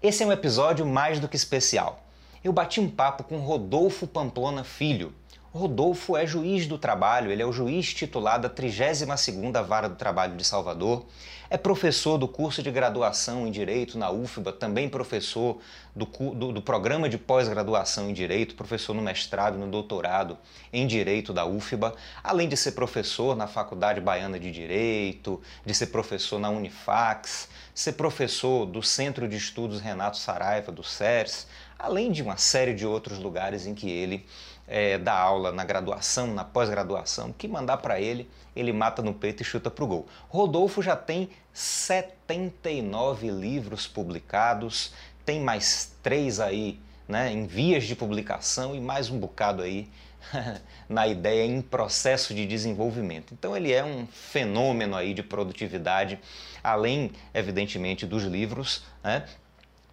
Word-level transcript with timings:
Esse 0.00 0.22
é 0.22 0.26
um 0.26 0.30
episódio 0.30 0.86
mais 0.86 1.18
do 1.18 1.26
que 1.26 1.34
especial. 1.34 2.06
Eu 2.44 2.52
bati 2.52 2.80
um 2.80 2.88
papo 2.88 3.24
com 3.24 3.38
Rodolfo 3.38 4.06
Pamplona 4.06 4.62
Filho. 4.62 5.12
Rodolfo 5.52 6.14
é 6.14 6.26
juiz 6.26 6.66
do 6.66 6.76
trabalho, 6.76 7.30
ele 7.30 7.42
é 7.42 7.46
o 7.46 7.52
juiz 7.52 7.94
titular 7.94 8.38
da 8.38 8.50
32ª 8.50 9.64
Vara 9.64 9.88
do 9.88 9.96
Trabalho 9.96 10.36
de 10.36 10.44
Salvador, 10.44 11.06
é 11.48 11.56
professor 11.56 12.18
do 12.18 12.28
curso 12.28 12.62
de 12.62 12.70
graduação 12.70 13.46
em 13.46 13.50
Direito 13.50 13.96
na 13.96 14.10
UFBA, 14.10 14.52
também 14.52 14.90
professor 14.90 15.56
do, 15.96 16.04
do, 16.04 16.52
do 16.52 16.60
programa 16.60 17.08
de 17.08 17.16
pós-graduação 17.16 18.10
em 18.10 18.12
Direito, 18.12 18.54
professor 18.54 18.92
no 18.92 19.00
mestrado 19.00 19.56
e 19.56 19.58
no 19.58 19.70
doutorado 19.70 20.36
em 20.70 20.86
Direito 20.86 21.32
da 21.32 21.46
UFBA, 21.46 21.94
além 22.22 22.46
de 22.46 22.56
ser 22.56 22.72
professor 22.72 23.34
na 23.34 23.46
Faculdade 23.46 24.02
Baiana 24.02 24.38
de 24.38 24.50
Direito, 24.50 25.40
de 25.64 25.72
ser 25.72 25.86
professor 25.86 26.38
na 26.38 26.50
Unifax, 26.50 27.48
ser 27.74 27.92
professor 27.92 28.66
do 28.66 28.82
Centro 28.82 29.26
de 29.26 29.36
Estudos 29.36 29.80
Renato 29.80 30.18
Saraiva, 30.18 30.70
do 30.70 30.84
CERS, 30.84 31.46
além 31.78 32.12
de 32.12 32.22
uma 32.22 32.36
série 32.36 32.74
de 32.74 32.84
outros 32.84 33.18
lugares 33.18 33.66
em 33.66 33.74
que 33.74 33.88
ele 33.88 34.26
é, 34.68 34.98
dá 34.98 35.14
aula 35.14 35.50
na 35.50 35.64
graduação, 35.64 36.34
na 36.34 36.44
pós-graduação, 36.44 37.32
que 37.32 37.48
mandar 37.48 37.78
para 37.78 38.00
ele, 38.00 38.30
ele 38.54 38.72
mata 38.72 39.02
no 39.02 39.14
peito 39.14 39.42
e 39.42 39.44
chuta 39.44 39.70
para 39.70 39.84
o 39.84 39.86
gol. 39.86 40.06
Rodolfo 40.28 40.82
já 40.82 40.94
tem 40.94 41.30
79 41.52 43.30
livros 43.30 43.86
publicados, 43.86 44.92
tem 45.24 45.40
mais 45.40 45.96
três 46.02 46.38
aí 46.38 46.78
né, 47.08 47.32
em 47.32 47.46
vias 47.46 47.84
de 47.84 47.96
publicação 47.96 48.74
e 48.74 48.80
mais 48.80 49.08
um 49.08 49.18
bocado 49.18 49.62
aí 49.62 49.88
na 50.88 51.06
ideia 51.06 51.46
em 51.46 51.62
processo 51.62 52.34
de 52.34 52.46
desenvolvimento. 52.46 53.32
Então 53.32 53.56
ele 53.56 53.72
é 53.72 53.82
um 53.82 54.06
fenômeno 54.06 54.94
aí 54.94 55.14
de 55.14 55.22
produtividade, 55.22 56.18
além 56.62 57.12
evidentemente 57.32 58.04
dos 58.04 58.24
livros, 58.24 58.82
né, 59.02 59.26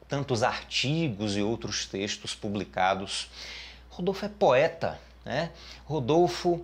tantos 0.07 0.43
artigos 0.43 1.37
e 1.37 1.41
outros 1.41 1.85
textos 1.85 2.35
publicados. 2.35 3.29
Rodolfo 3.95 4.25
é 4.25 4.29
poeta, 4.29 4.99
né? 5.23 5.51
Rodolfo 5.85 6.61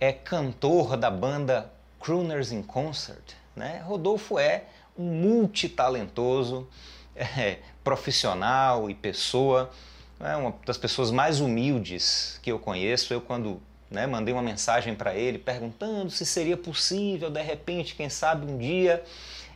é 0.00 0.12
cantor 0.12 0.96
da 0.96 1.10
banda 1.10 1.70
Crooners 2.00 2.52
in 2.52 2.62
Concert, 2.62 3.34
né? 3.54 3.82
Rodolfo 3.84 4.38
é 4.38 4.64
um 4.98 5.04
multitalentoso, 5.04 6.66
é, 7.14 7.58
profissional 7.84 8.88
e 8.88 8.94
pessoa, 8.94 9.70
é 10.18 10.34
uma 10.36 10.54
das 10.64 10.78
pessoas 10.78 11.10
mais 11.10 11.38
humildes 11.38 12.40
que 12.42 12.50
eu 12.50 12.58
conheço. 12.58 13.12
Eu 13.12 13.20
quando 13.20 13.60
né, 13.90 14.06
mandei 14.06 14.32
uma 14.32 14.42
mensagem 14.42 14.94
para 14.94 15.14
ele 15.14 15.38
perguntando 15.38 16.10
se 16.10 16.24
seria 16.24 16.56
possível, 16.56 17.28
de 17.28 17.42
repente, 17.42 17.94
quem 17.94 18.08
sabe 18.08 18.50
um 18.50 18.56
dia 18.56 19.04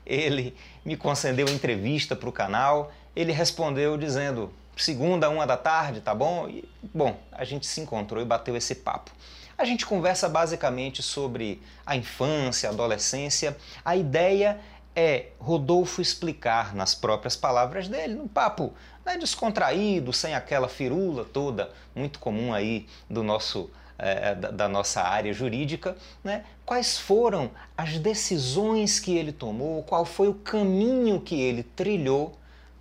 ele 0.04 0.54
me 0.84 0.94
concedeu 0.94 1.48
entrevista 1.48 2.14
para 2.14 2.28
o 2.28 2.32
canal. 2.32 2.92
Ele 3.16 3.32
respondeu 3.32 3.96
dizendo: 3.96 4.52
segunda, 4.76 5.28
uma 5.28 5.46
da 5.46 5.56
tarde, 5.56 6.00
tá 6.00 6.14
bom? 6.14 6.48
E, 6.48 6.64
bom, 6.92 7.18
a 7.32 7.44
gente 7.44 7.66
se 7.66 7.80
encontrou 7.80 8.22
e 8.22 8.24
bateu 8.24 8.56
esse 8.56 8.74
papo. 8.74 9.10
A 9.56 9.64
gente 9.64 9.86
conversa 9.86 10.28
basicamente 10.28 11.02
sobre 11.02 11.62
a 11.86 11.96
infância, 11.96 12.68
a 12.68 12.72
adolescência. 12.72 13.56
A 13.84 13.96
ideia 13.96 14.60
é 14.96 15.28
Rodolfo 15.38 16.00
explicar 16.00 16.74
nas 16.74 16.94
próprias 16.94 17.36
palavras 17.36 17.88
dele, 17.88 18.14
num 18.14 18.28
papo 18.28 18.72
né, 19.04 19.16
descontraído, 19.16 20.12
sem 20.12 20.34
aquela 20.34 20.68
firula 20.68 21.24
toda, 21.24 21.70
muito 21.94 22.18
comum 22.18 22.52
aí 22.52 22.86
do 23.08 23.22
nosso 23.22 23.70
é, 23.96 24.34
da, 24.34 24.50
da, 24.50 24.68
nossa 24.68 25.02
área 25.02 25.32
jurídica, 25.32 25.96
né, 26.22 26.44
quais 26.66 26.98
foram 26.98 27.50
as 27.76 27.96
decisões 27.98 28.98
que 28.98 29.16
ele 29.16 29.32
tomou, 29.32 29.84
qual 29.84 30.04
foi 30.04 30.28
o 30.28 30.34
caminho 30.34 31.20
que 31.20 31.40
ele 31.40 31.62
trilhou 31.62 32.36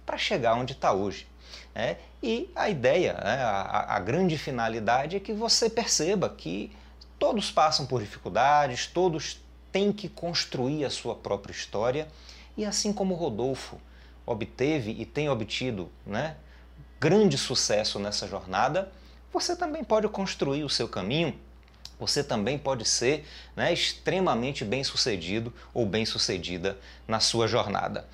para 0.06 0.18
chegar 0.18 0.56
onde 0.56 0.74
está 0.74 0.92
hoje. 0.92 1.28
Né? 1.74 1.98
E 2.22 2.50
a 2.56 2.70
ideia, 2.70 3.14
né, 3.14 3.44
a, 3.44 3.96
a 3.96 4.00
grande 4.00 4.38
finalidade 4.38 5.18
é 5.18 5.20
que 5.20 5.34
você 5.34 5.70
perceba 5.70 6.30
que 6.30 6.72
todos 7.18 7.52
passam 7.52 7.86
por 7.86 8.02
dificuldades, 8.02 8.88
todos 8.88 9.42
têm 9.72 9.92
que 9.92 10.08
construir 10.08 10.86
a 10.86 10.90
sua 10.90 11.16
própria 11.16 11.52
história, 11.52 12.08
e 12.56 12.66
assim 12.66 12.94
como 12.94 13.16
Rodolfo 13.16 13.80
obteve 14.25 14.92
e 14.92 15.06
tem 15.06 15.30
obtido 15.30 15.92
né, 16.06 16.36
grande 17.00 17.38
sucesso 17.38 18.00
nessa 18.00 18.28
jornada, 18.28 18.92
você 19.31 19.56
também 19.56 19.84
pode 19.84 20.08
construir 20.08 20.64
o 20.64 20.70
seu 20.70 20.88
caminho, 20.88 21.36
você 22.00 22.24
também 22.24 22.58
pode 22.58 22.86
ser 22.86 23.26
né, 23.56 23.74
extremamente 23.74 24.64
bem 24.64 24.84
sucedido 24.84 25.53
ou 25.74 25.86
bem 25.86 26.06
sucedida 26.06 26.78
na 27.08 27.20
sua 27.20 27.47
jornada. 27.47 28.08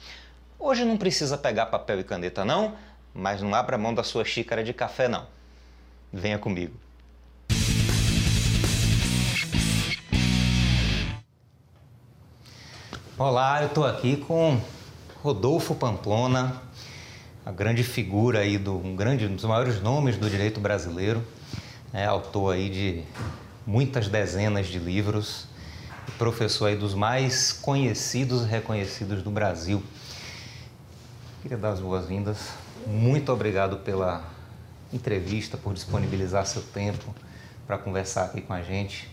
Hoje 0.58 0.84
não 0.86 0.98
precisa 0.98 1.38
pegar 1.38 1.68
papel 1.68 2.00
e 2.00 2.04
caneta, 2.04 2.44
não 2.46 2.76
mas 3.14 3.42
não 3.42 3.54
abra 3.54 3.78
mão 3.78 3.94
da 3.94 4.04
sua 4.04 4.24
xícara 4.24 4.64
de 4.64 4.74
café 4.74 5.08
não. 5.08 5.26
Venha 6.12 6.38
comigo. 6.38 6.74
Olá, 13.18 13.62
eu 13.62 13.68
estou 13.68 13.86
aqui 13.86 14.16
com 14.16 14.62
Rodolfo 15.22 15.76
Pamplona, 15.76 16.62
a 17.46 17.52
grande 17.52 17.84
figura 17.84 18.40
aí 18.40 18.58
do 18.58 18.78
um 18.78 18.96
grande 18.96 19.26
um 19.26 19.36
dos 19.36 19.44
maiores 19.44 19.82
nomes 19.82 20.16
do 20.16 20.30
direito 20.30 20.62
brasileiro, 20.62 21.22
é 21.92 22.06
autor 22.06 22.54
aí 22.54 22.70
de 22.70 23.04
muitas 23.68 24.08
dezenas 24.08 24.68
de 24.68 24.80
livros, 24.80 25.48
professor 26.18 26.68
aí 26.68 26.78
dos 26.78 26.94
mais 26.94 27.52
conhecidos 27.52 28.44
e 28.44 28.46
reconhecidos 28.46 29.22
do 29.22 29.30
Brasil. 29.30 29.84
Queria 31.42 31.58
dar 31.58 31.72
as 31.72 31.82
boas-vindas 31.82 32.52
muito 32.88 33.32
obrigado 33.32 33.78
pela 33.78 34.24
entrevista, 34.92 35.58
por 35.58 35.74
disponibilizar 35.74 36.46
seu 36.46 36.62
tempo 36.62 37.14
para 37.68 37.78
conversar 37.78 38.26
aqui 38.26 38.42
com 38.42 38.54
a 38.54 38.62
gente. 38.62 39.10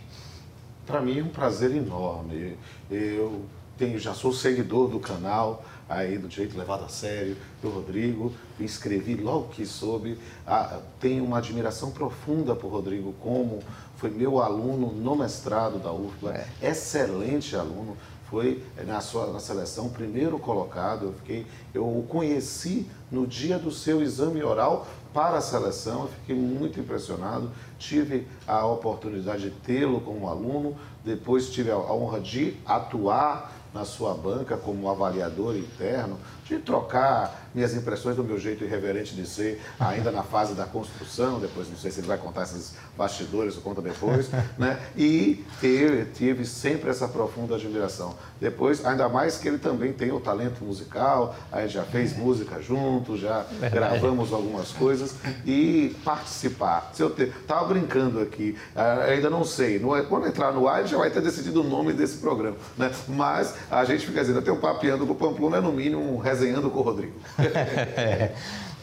Para 0.87 1.01
mim 1.01 1.19
é 1.19 1.23
um 1.23 1.29
prazer 1.29 1.75
enorme. 1.75 2.57
Eu 2.91 3.45
tenho, 3.77 3.99
já 3.99 4.15
sou 4.15 4.33
seguidor 4.33 4.89
do 4.89 4.99
canal 4.99 5.65
aí 5.89 6.19
do 6.19 6.27
Direito 6.27 6.59
Levado 6.59 6.85
a 6.85 6.89
Sério, 6.89 7.37
do 7.63 7.69
Rodrigo, 7.69 8.33
me 8.59 8.65
inscrevi 8.65 9.15
logo 9.15 9.49
que 9.49 9.65
soube. 9.65 10.19
Ah, 10.47 10.81
tenho 10.99 11.25
uma 11.25 11.39
admiração 11.39 11.91
profunda 11.91 12.57
por 12.57 12.69
Rodrigo, 12.69 13.15
como 13.21 13.63
foi 13.97 14.11
meu 14.11 14.41
aluno 14.41 14.93
no 14.93 15.17
mestrado 15.17 15.79
da 15.79 15.93
UFBA, 15.93 16.33
é. 16.35 16.71
excelente 16.71 17.55
aluno, 17.57 17.97
foi 18.29 18.63
na 18.87 19.01
sua 19.01 19.29
na 19.29 19.41
seleção 19.41 19.89
primeiro 19.89 20.39
colocado. 20.39 21.07
Eu 21.07 21.13
fiquei, 21.13 21.47
eu 21.73 21.85
o 21.85 22.05
conheci 22.09 22.89
no 23.11 23.27
dia 23.27 23.59
do 23.59 23.71
seu 23.71 24.03
exame 24.03 24.43
oral 24.43 24.87
para 25.15 25.39
a 25.39 25.41
seleção. 25.41 26.03
Eu 26.03 26.09
fiquei 26.09 26.37
muito 26.37 26.81
impressionado. 26.81 27.51
Tive 27.79 28.27
a 28.47 28.67
oportunidade 28.67 29.45
de 29.45 29.51
tê-lo 29.51 30.01
como 30.01 30.29
aluno. 30.29 30.77
Depois 31.05 31.51
tive 31.51 31.71
a 31.71 31.79
honra 31.79 32.21
de 32.21 32.57
atuar 32.67 33.53
na 33.77 33.85
sua 33.85 34.15
banca 34.15 34.57
como 34.57 34.91
avaliador 34.91 35.55
interno, 35.55 36.19
de 36.49 36.59
trocar 36.59 37.47
minhas 37.57 37.75
impressões 37.75 38.15
do 38.15 38.23
meu 38.23 38.39
jeito 38.39 38.65
irreverente 38.65 39.15
de 39.15 39.27
ser, 39.27 39.63
ainda 39.81 40.11
na 40.11 40.23
fase 40.23 40.55
da 40.55 40.67
construção, 40.67 41.41
depois 41.41 41.69
não 41.71 41.77
sei 41.77 41.91
se 41.91 42.01
ele 42.01 42.07
vai 42.07 42.19
contar 42.19 42.43
esses 42.43 42.75
bastidores, 42.95 43.57
ou 43.57 43.63
conta 43.63 43.81
depois, 43.81 44.29
né? 44.59 44.79
E 44.95 45.43
teve, 45.59 46.05
tive 46.13 46.45
sempre 46.45 46.91
essa 46.91 47.09
profunda 47.09 47.55
admiração. 47.55 48.15
Depois, 48.39 48.85
ainda 48.85 49.09
mais 49.09 49.39
que 49.39 49.49
ele 49.49 49.57
também 49.57 49.91
tem 49.95 50.13
o 50.13 50.21
talento 50.21 50.63
musical, 50.63 51.35
a 51.51 51.63
gente 51.63 51.73
já 51.73 51.83
fez 51.85 52.13
é. 52.13 52.19
música 52.19 52.61
junto, 52.61 53.17
já 53.17 53.47
gravamos 53.73 54.35
algumas 54.35 54.71
coisas 54.73 55.15
e 55.47 55.97
participar. 56.05 56.91
Se 56.93 57.03
eu 57.03 57.09
te, 57.09 57.27
tava 57.47 57.69
brincando 57.69 58.21
aqui, 58.21 58.55
ah, 58.75 59.05
ainda 59.09 59.31
não 59.31 59.45
sei, 59.45 59.81
quando 60.11 60.27
entrar 60.27 60.53
no 60.53 60.69
ar 60.69 60.87
já 60.87 60.99
vai 60.99 61.11
ter 61.11 61.23
decidido 61.23 61.63
o 61.63 61.65
nome 61.65 61.95
desse 61.95 62.19
programa, 62.19 62.57
né? 62.77 62.93
Mas 63.09 63.55
a 63.71 63.83
gente 63.87 64.05
fica 64.05 64.21
dizendo, 64.21 64.41
até 64.41 64.53
o 64.53 64.59
papiando 64.59 65.07
com 65.07 65.15
o 65.15 65.17
Pamplona 65.17 65.57
é 65.57 65.61
no 65.61 65.73
mínimo 65.73 66.19
resenhando 66.37 66.71
com 66.71 66.79
o 66.79 66.83
Rodrigo. 66.83 67.15
é. 67.39 68.35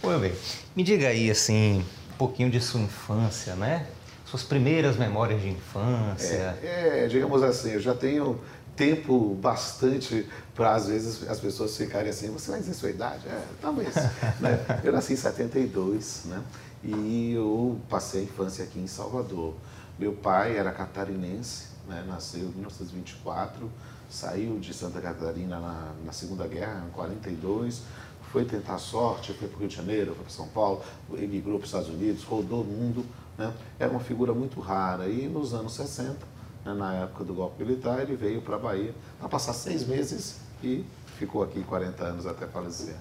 Muito 0.03 0.19
bem. 0.19 0.33
Me 0.75 0.83
diga 0.83 1.07
aí, 1.07 1.29
assim, 1.29 1.85
um 2.13 2.17
pouquinho 2.17 2.49
de 2.49 2.59
sua 2.59 2.81
infância, 2.81 3.55
né? 3.55 3.87
Suas 4.25 4.43
primeiras 4.43 4.97
memórias 4.97 5.41
de 5.41 5.49
infância. 5.49 6.57
É, 6.61 7.03
é 7.03 7.07
digamos 7.07 7.43
assim, 7.43 7.71
eu 7.71 7.79
já 7.79 7.93
tenho 7.93 8.39
tempo 8.75 9.35
bastante 9.35 10.27
para, 10.55 10.73
às 10.73 10.87
vezes, 10.87 11.27
as 11.29 11.39
pessoas 11.39 11.77
ficarem 11.77 12.09
assim, 12.09 12.31
você 12.31 12.51
vai 12.51 12.59
dizer 12.59 12.73
sua 12.73 12.89
idade? 12.89 13.27
É, 13.27 13.41
talvez. 13.61 13.93
né? 14.41 14.81
Eu 14.83 14.91
nasci 14.91 15.13
em 15.13 15.17
72, 15.17 16.23
né? 16.25 16.41
E 16.83 17.33
eu 17.33 17.79
passei 17.89 18.21
a 18.21 18.23
infância 18.23 18.63
aqui 18.63 18.79
em 18.79 18.87
Salvador. 18.87 19.53
Meu 19.97 20.13
pai 20.13 20.57
era 20.57 20.71
catarinense, 20.71 21.67
né? 21.87 22.03
nasceu 22.07 22.41
em 22.41 22.51
1924, 22.51 23.71
saiu 24.13 24.59
de 24.59 24.71
Santa 24.73 25.01
Catarina 25.01 25.59
na, 25.59 25.91
na 26.05 26.11
Segunda 26.11 26.47
Guerra, 26.47 26.85
em 26.87 26.91
42, 26.91 27.81
foi 28.31 28.45
tentar 28.45 28.77
sorte, 28.77 29.33
foi 29.33 29.47
para 29.47 29.57
o 29.57 29.59
Rio 29.61 29.67
de 29.67 29.75
Janeiro, 29.75 30.13
foi 30.13 30.23
para 30.23 30.33
São 30.33 30.47
Paulo, 30.49 30.83
emigrou 31.13 31.57
para 31.57 31.63
os 31.63 31.69
Estados 31.69 31.89
Unidos, 31.89 32.23
rodou 32.23 32.61
o 32.61 32.63
mundo. 32.63 33.03
Né? 33.37 33.51
Era 33.79 33.89
uma 33.89 33.99
figura 33.99 34.31
muito 34.31 34.59
rara. 34.59 35.07
E 35.07 35.27
nos 35.27 35.55
anos 35.55 35.73
60, 35.73 36.13
né, 36.63 36.73
na 36.73 36.93
época 36.93 37.23
do 37.23 37.33
golpe 37.33 37.63
militar, 37.63 38.01
ele 38.01 38.15
veio 38.15 38.41
para 38.41 38.55
a 38.55 38.59
Bahia 38.59 38.93
para 39.19 39.27
passar 39.27 39.53
seis 39.53 39.85
meses 39.85 40.37
e 40.63 40.85
ficou 41.17 41.41
aqui 41.41 41.63
40 41.63 42.03
anos 42.03 42.27
até 42.27 42.45
falecer. 42.45 42.95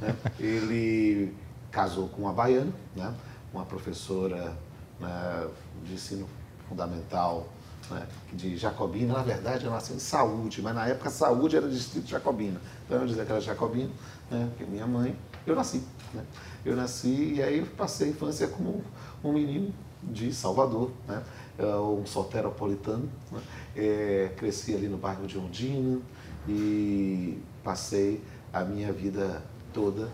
Né? 0.00 0.16
Ele 0.38 1.32
casou 1.70 2.08
com 2.08 2.22
uma 2.22 2.32
baiana, 2.32 2.72
né? 2.96 3.14
uma 3.54 3.64
professora 3.64 4.56
né, 4.98 5.48
de 5.84 5.94
ensino 5.94 6.26
fundamental 6.68 7.46
né, 7.90 8.06
de 8.32 8.56
Jacobina. 8.56 9.14
Na 9.14 9.22
verdade, 9.22 9.64
eu 9.64 9.70
nasci 9.70 9.92
em 9.92 9.98
Saúde, 9.98 10.62
mas 10.62 10.74
na 10.74 10.86
época 10.86 11.10
Saúde 11.10 11.56
era 11.56 11.68
distrito 11.68 12.08
Jacobina. 12.08 12.60
Então 12.84 13.00
eu 13.00 13.06
dizia 13.06 13.24
que 13.24 13.32
era 13.32 13.40
Jacobina, 13.40 13.90
né, 14.30 14.48
porque 14.50 14.70
minha 14.70 14.86
mãe, 14.86 15.16
eu 15.46 15.54
nasci. 15.54 15.82
Né? 16.12 16.24
Eu 16.64 16.76
nasci 16.76 17.34
e 17.34 17.42
aí 17.42 17.64
passei 17.64 18.08
a 18.08 18.10
infância 18.10 18.48
como 18.48 18.82
um 19.22 19.32
menino 19.32 19.72
de 20.02 20.32
Salvador, 20.32 20.90
né? 21.06 21.22
um 21.58 22.04
soteropolitano. 22.04 23.08
Né? 23.30 23.40
É, 23.76 24.32
cresci 24.36 24.74
ali 24.74 24.88
no 24.88 24.96
bairro 24.96 25.26
de 25.26 25.38
Ondina 25.38 26.00
e 26.48 27.38
passei 27.62 28.22
a 28.52 28.64
minha 28.64 28.92
vida 28.92 29.42
toda 29.72 30.08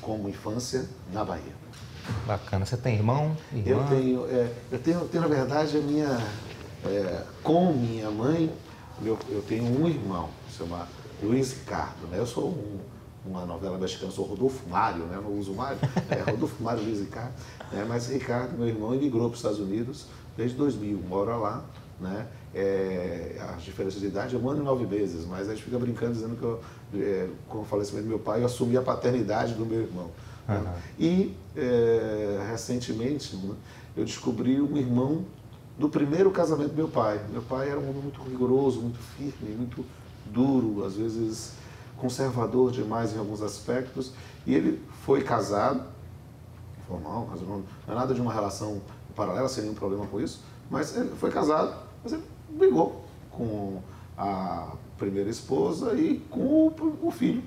como 0.00 0.28
infância 0.28 0.86
na 1.12 1.24
Bahia. 1.24 1.54
Bacana. 2.26 2.64
Você 2.64 2.76
tem 2.76 2.94
irmão? 2.94 3.36
Irmã? 3.52 3.82
Eu 3.82 3.88
tenho, 3.88 4.26
é, 4.26 4.52
eu 4.70 4.78
tenho, 4.78 5.08
tenho, 5.08 5.22
na 5.22 5.28
verdade, 5.28 5.76
a 5.76 5.80
minha, 5.80 6.18
é, 6.84 7.22
com 7.42 7.72
minha 7.72 8.10
mãe, 8.10 8.52
eu, 9.04 9.18
eu 9.28 9.42
tenho 9.42 9.64
um 9.64 9.88
irmão, 9.88 10.28
se 10.50 10.58
chama 10.58 10.86
Luiz 11.22 11.52
Ricardo. 11.52 12.06
Né? 12.08 12.18
Eu 12.18 12.26
sou 12.26 12.48
um, 12.48 12.78
uma 13.24 13.44
novela 13.44 13.78
mexicana, 13.78 14.10
sou 14.12 14.24
Rodolfo 14.24 14.68
Mário, 14.68 15.04
né? 15.04 15.18
não 15.22 15.38
uso 15.38 15.52
Mário, 15.54 15.78
é 16.10 16.30
Rodolfo 16.30 16.62
Mário 16.62 16.82
Luiz 16.82 17.00
Ricardo. 17.00 17.32
Né? 17.72 17.84
Mas 17.88 18.08
Ricardo, 18.08 18.56
meu 18.56 18.68
irmão, 18.68 18.94
emigrou 18.94 19.28
para 19.28 19.34
os 19.34 19.38
Estados 19.38 19.58
Unidos 19.58 20.06
desde 20.36 20.56
2000, 20.56 20.98
mora 21.08 21.36
lá. 21.36 21.64
Né? 21.98 22.26
É, 22.54 23.36
as 23.54 23.62
diferenças 23.62 24.00
de 24.00 24.06
idade, 24.06 24.36
um 24.36 24.48
ano 24.48 24.60
e 24.60 24.64
nove 24.64 24.86
meses, 24.86 25.26
mas 25.26 25.48
a 25.48 25.54
gente 25.54 25.64
fica 25.64 25.78
brincando 25.78 26.12
dizendo 26.12 26.36
que 26.36 26.42
eu, 26.42 26.60
é, 26.94 27.28
com 27.48 27.60
o 27.60 27.64
falecimento 27.64 28.04
do 28.04 28.08
meu 28.08 28.18
pai, 28.18 28.40
eu 28.42 28.46
assumi 28.46 28.76
a 28.76 28.82
paternidade 28.82 29.54
do 29.54 29.64
meu 29.64 29.80
irmão. 29.80 30.10
Uhum. 30.48 30.60
Né? 30.60 30.82
E 30.98 31.34
é, 31.56 32.46
recentemente 32.50 33.36
né, 33.36 33.54
eu 33.96 34.04
descobri 34.04 34.60
um 34.60 34.76
irmão 34.76 35.24
do 35.78 35.88
primeiro 35.88 36.30
casamento 36.30 36.70
do 36.70 36.76
meu 36.76 36.88
pai. 36.88 37.20
Meu 37.30 37.42
pai 37.42 37.68
era 37.68 37.78
um 37.78 37.88
homem 37.88 38.02
muito 38.02 38.22
rigoroso, 38.22 38.80
muito 38.80 38.98
firme, 38.98 39.54
muito 39.54 39.84
duro, 40.26 40.84
às 40.84 40.96
vezes 40.96 41.52
conservador 41.96 42.70
demais 42.70 43.14
em 43.14 43.18
alguns 43.18 43.42
aspectos. 43.42 44.12
E 44.46 44.54
ele 44.54 44.82
foi 45.04 45.22
casado, 45.22 45.82
formal, 46.86 47.28
não 47.46 47.64
é 47.88 47.94
nada 47.94 48.14
de 48.14 48.20
uma 48.20 48.32
relação 48.32 48.80
paralela, 49.14 49.48
sem 49.48 49.64
nenhum 49.64 49.74
problema 49.74 50.06
com 50.06 50.20
isso, 50.20 50.42
mas 50.70 50.96
ele 50.96 51.10
foi 51.16 51.30
casado, 51.30 51.74
mas 52.02 52.12
ele 52.12 52.22
brigou 52.50 53.04
com 53.30 53.80
a 54.16 54.72
primeira 54.98 55.28
esposa 55.28 55.94
e 55.94 56.18
com 56.30 56.72
o, 57.02 57.10
filho 57.10 57.42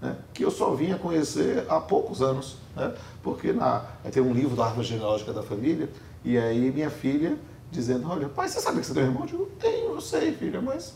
né, 0.00 0.16
que 0.32 0.44
eu 0.44 0.50
só 0.50 0.74
vinha 0.74 0.98
conhecer 0.98 1.64
há 1.68 1.80
poucos 1.80 2.20
anos, 2.20 2.58
né, 2.76 2.94
porque 3.22 3.52
na, 3.52 3.80
tem 4.12 4.22
um 4.22 4.32
livro 4.32 4.56
da 4.56 4.66
árvore 4.66 4.86
genealógica 4.86 5.32
da 5.32 5.42
família, 5.42 5.88
e 6.24 6.36
aí 6.36 6.70
minha 6.70 6.90
filha 6.90 7.38
dizendo, 7.74 8.08
olha, 8.08 8.28
pai, 8.28 8.48
você 8.48 8.60
sabe 8.60 8.80
que 8.80 8.86
você 8.86 8.94
tem 8.94 9.02
um 9.02 9.06
irmão? 9.06 9.22
Eu 9.22 9.26
digo, 9.26 9.46
tenho, 9.58 9.94
eu 9.94 10.00
sei, 10.00 10.32
filha, 10.32 10.60
mas 10.60 10.94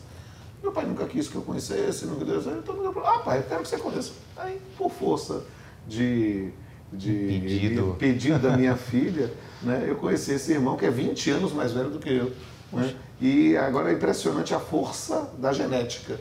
meu 0.63 0.71
pai 0.71 0.85
nunca 0.85 1.05
quis 1.05 1.27
que 1.27 1.35
eu 1.35 1.41
conhecesse, 1.41 2.05
nunca 2.05 2.25
deu 2.25 2.39
então 2.39 2.75
nunca... 2.75 2.99
Ah, 3.01 3.19
pai, 3.19 3.39
eu 3.39 3.43
quero 3.43 3.63
que 3.63 3.69
você 3.69 3.77
conheça. 3.77 4.11
Aí, 4.37 4.59
por 4.77 4.89
força 4.89 5.43
de, 5.87 6.49
de 6.91 7.11
pedido. 7.11 7.95
pedido 7.99 8.39
da 8.39 8.55
minha 8.55 8.75
filha, 8.77 9.31
né, 9.61 9.85
eu 9.87 9.95
conheci 9.95 10.33
esse 10.33 10.53
irmão 10.53 10.77
que 10.77 10.85
é 10.85 10.89
20 10.89 11.31
anos 11.31 11.53
mais 11.53 11.73
velho 11.73 11.89
do 11.89 11.99
que 11.99 12.09
eu. 12.09 12.31
Né, 12.71 12.95
e 13.19 13.57
agora 13.57 13.91
é 13.91 13.93
impressionante 13.93 14.53
a 14.53 14.59
força 14.59 15.29
da 15.37 15.51
genética 15.51 16.17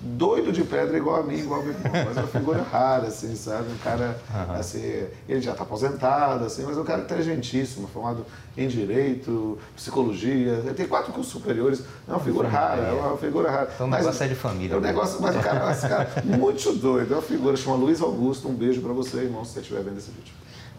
doido 0.00 0.50
de 0.50 0.64
pedra 0.64 0.96
igual 0.96 1.20
a 1.20 1.22
mim, 1.22 1.38
igual 1.38 1.60
a 1.60 1.62
meu 1.62 1.72
irmão, 1.74 1.92
mas 1.92 2.16
é 2.16 2.20
uma 2.20 2.28
figura 2.28 2.62
rara, 2.62 3.08
assim, 3.08 3.36
sabe? 3.36 3.70
Um 3.70 3.78
cara, 3.78 4.18
uhum. 4.34 4.54
assim, 4.54 5.06
ele 5.28 5.40
já 5.40 5.52
está 5.52 5.62
aposentado, 5.62 6.44
assim, 6.44 6.64
mas 6.64 6.76
é 6.76 6.80
um 6.80 6.84
cara 6.84 7.02
inteligentíssimo, 7.02 7.86
formado 7.88 8.24
em 8.56 8.66
Direito, 8.66 9.58
Psicologia, 9.76 10.62
ele 10.64 10.74
tem 10.74 10.86
quatro 10.86 11.12
cursos 11.12 11.32
superiores, 11.32 11.82
é 12.08 12.10
uma 12.10 12.20
figura 12.20 12.48
rara, 12.48 12.82
é 12.82 12.92
uma 12.92 13.18
figura 13.18 13.50
rara. 13.50 13.70
Então 13.74 13.86
o 13.86 13.90
negócio 13.90 14.24
é 14.24 14.28
de 14.28 14.34
família. 14.34 14.74
É 14.74 14.78
um 14.78 14.80
negócio, 14.80 15.20
mas 15.20 15.36
o 15.36 15.40
cara, 15.40 15.70
esse 15.72 15.88
cara 15.88 16.08
muito 16.24 16.72
doido, 16.72 17.12
é 17.12 17.16
uma 17.16 17.22
figura, 17.22 17.56
chama 17.56 17.76
Luiz 17.76 18.00
Augusto, 18.00 18.48
um 18.48 18.54
beijo 18.54 18.80
para 18.80 18.92
você, 18.92 19.18
irmão, 19.18 19.44
se 19.44 19.52
você 19.52 19.60
estiver 19.60 19.82
vendo 19.82 19.98
esse 19.98 20.10
vídeo. 20.10 20.32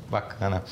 Bacana. 0.09 0.63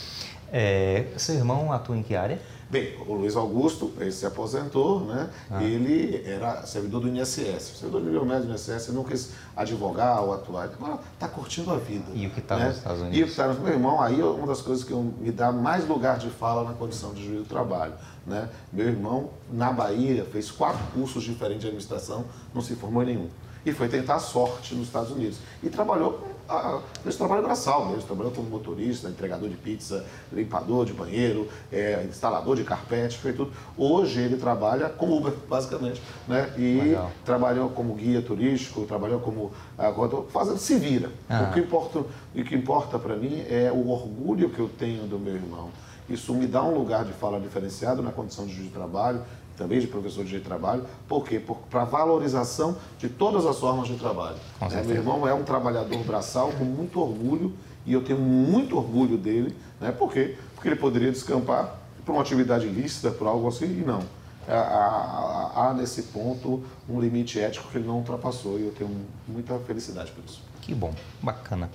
É, 0.52 1.06
seu 1.18 1.36
irmão 1.36 1.72
atua 1.72 1.95
em 1.95 2.02
que 2.02 2.16
área? 2.16 2.42
Bem, 2.69 2.95
o 3.07 3.13
Luiz 3.16 3.36
Augusto, 3.36 3.92
ele 4.00 4.12
se 4.12 4.27
aposentou, 4.27 5.00
né? 5.00 5.27
Ah. 5.50 5.63
Ele 5.63 6.24
era 6.24 6.63
servidor 6.68 7.01
do 7.01 7.07
INSS. 7.07 7.77
Servidor 7.80 8.01
do 8.01 8.06
nível 8.06 8.24
médio 8.24 8.45
do 8.45 8.54
INSS, 8.54 8.89
não 8.89 9.04
quis 9.04 9.31
advogar 9.57 10.21
ou 10.21 10.36
atuar. 10.36 10.66
Agora 10.66 11.00
está 11.16 11.27
curtindo 11.27 11.71
a 11.71 11.77
vida. 11.77 12.06
E 12.13 12.27
o 12.27 12.30
que 12.30 12.39
está 12.39 12.57
né? 12.57 12.68
nos 12.68 12.77
Estados 12.77 13.01
Unidos? 13.01 13.18
E 13.18 13.24
o 13.24 13.25
que 13.25 13.31
está 13.31 13.48
no 13.48 13.60
meu 13.60 13.74
irmão, 13.74 14.00
aí 14.00 14.21
é 14.21 14.24
uma 14.24 14.45
das 14.45 14.62
coisas 14.62 14.83
que 14.83 14.92
eu, 14.92 15.01
me 15.01 15.31
dá 15.31 15.51
mais 15.51 15.88
lugar 15.88 16.19
de 16.19 16.30
fala 16.30 16.63
na 16.63 16.75
condição 16.75 17.12
de 17.12 17.25
juiz 17.25 17.39
do 17.39 17.50
trabalho. 17.50 17.94
Né? 18.27 18.48
Meu 18.71 18.88
irmão, 18.88 19.31
na 19.51 19.74
Bahia, 19.74 20.24
fez 20.31 20.51
quatro 20.51 20.83
cursos 20.94 21.24
diferentes 21.24 21.62
de 21.62 21.68
administração, 21.69 22.24
não 22.54 22.62
se 22.62 22.75
formou 22.75 23.01
em 23.01 23.07
nenhum. 23.07 23.30
E 23.66 23.74
foi 23.74 23.89
tentar 23.89 24.16
a 24.16 24.19
sorte 24.19 24.75
nos 24.75 24.86
Estados 24.86 25.10
Unidos. 25.10 25.39
E 25.63 25.69
trabalhou 25.69 26.24
ah, 26.50 26.81
trabalho 27.18 27.44
braçal 27.44 27.86
mesmo, 27.86 28.04
trabalhou 28.04 28.31
como 28.31 28.50
motorista, 28.50 29.07
entregador 29.07 29.48
de 29.50 29.56
pizza, 29.56 30.06
limpador 30.31 30.86
de 30.86 30.94
banheiro, 30.94 31.48
é, 31.72 32.06
instalador 32.07 32.56
de 32.56 32.63
carpete, 32.63 33.18
foi 33.18 33.34
tudo. 33.34 33.51
Hoje 33.78 34.19
ele 34.22 34.38
trabalha 34.38 34.90
como 34.90 35.18
Uber, 35.18 35.34
basicamente, 35.48 36.01
né? 36.28 36.51
E 36.57 36.81
Legal. 36.81 37.12
trabalhou 37.24 37.69
como 37.69 37.94
guia 37.94 38.22
turístico, 38.22 38.86
trabalhou 38.86 39.19
como 39.19 39.51
agora 39.78 40.24
fazendo 40.30 40.57
se 40.57 40.75
vira. 40.75 41.12
Ah. 41.30 41.50
O 41.50 41.54
que 41.54 41.60
importa, 41.60 42.00
o 42.00 42.44
que 42.44 42.56
importa 42.56 42.98
para 42.98 43.16
mim 43.16 43.44
é 43.50 43.72
o 43.72 43.90
orgulho 43.90 44.50
que 44.50 44.60
eu 44.60 44.69
tenho 44.69 45.04
do 45.04 45.19
meu 45.19 45.36
irmão. 45.36 45.69
Isso 46.10 46.34
me 46.34 46.48
dá 46.48 46.63
um 46.63 46.74
lugar 46.74 47.06
de 47.06 47.13
fala 47.13 47.40
diferenciado 47.40 48.02
na 48.02 48.12
condição 48.12 48.48
de 48.48 48.68
trabalho, 48.69 49.22
também 49.60 49.80
de 49.80 49.88
professor 49.88 50.24
de 50.24 50.40
trabalho. 50.40 50.86
Por 51.08 51.26
quê? 51.26 51.40
Para 51.70 51.84
valorização 51.84 52.78
de 52.98 53.10
todas 53.10 53.46
as 53.46 53.60
formas 53.60 53.90
de 53.90 53.98
trabalho. 53.98 54.38
É, 54.62 54.82
meu 54.84 54.96
irmão 54.96 55.28
é 55.28 55.34
um 55.34 55.44
trabalhador 55.44 56.02
braçal 56.04 56.52
com 56.54 56.64
muito 56.64 57.00
orgulho 57.00 57.54
e 57.86 57.92
eu 57.92 58.02
tenho 58.02 58.20
muito 58.20 58.78
orgulho 58.78 59.18
dele. 59.18 59.56
Né? 59.82 59.92
Por 59.92 60.12
quê? 60.12 60.38
Porque 60.56 60.70
ele 60.70 60.78
poderia 60.78 61.12
descampar 61.12 61.76
por 62.06 62.14
uma 62.14 62.22
atividade 62.22 62.66
ilícita, 62.66 63.12
por 63.12 63.28
algo 63.28 63.48
assim, 63.50 63.66
e 63.66 63.84
não. 63.86 64.02
Há, 64.48 64.56
há, 64.56 65.70
há 65.70 65.74
nesse 65.74 66.04
ponto 66.04 66.64
um 66.88 67.00
limite 67.00 67.40
ético 67.40 67.70
que 67.70 67.78
ele 67.78 67.86
não 67.86 67.98
ultrapassou 67.98 68.58
e 68.58 68.64
eu 68.64 68.72
tenho 68.72 68.90
muita 69.28 69.60
felicidade 69.60 70.12
por 70.12 70.24
isso. 70.24 70.42
Que 70.62 70.74
bom, 70.74 70.94
bacana. 71.22 71.70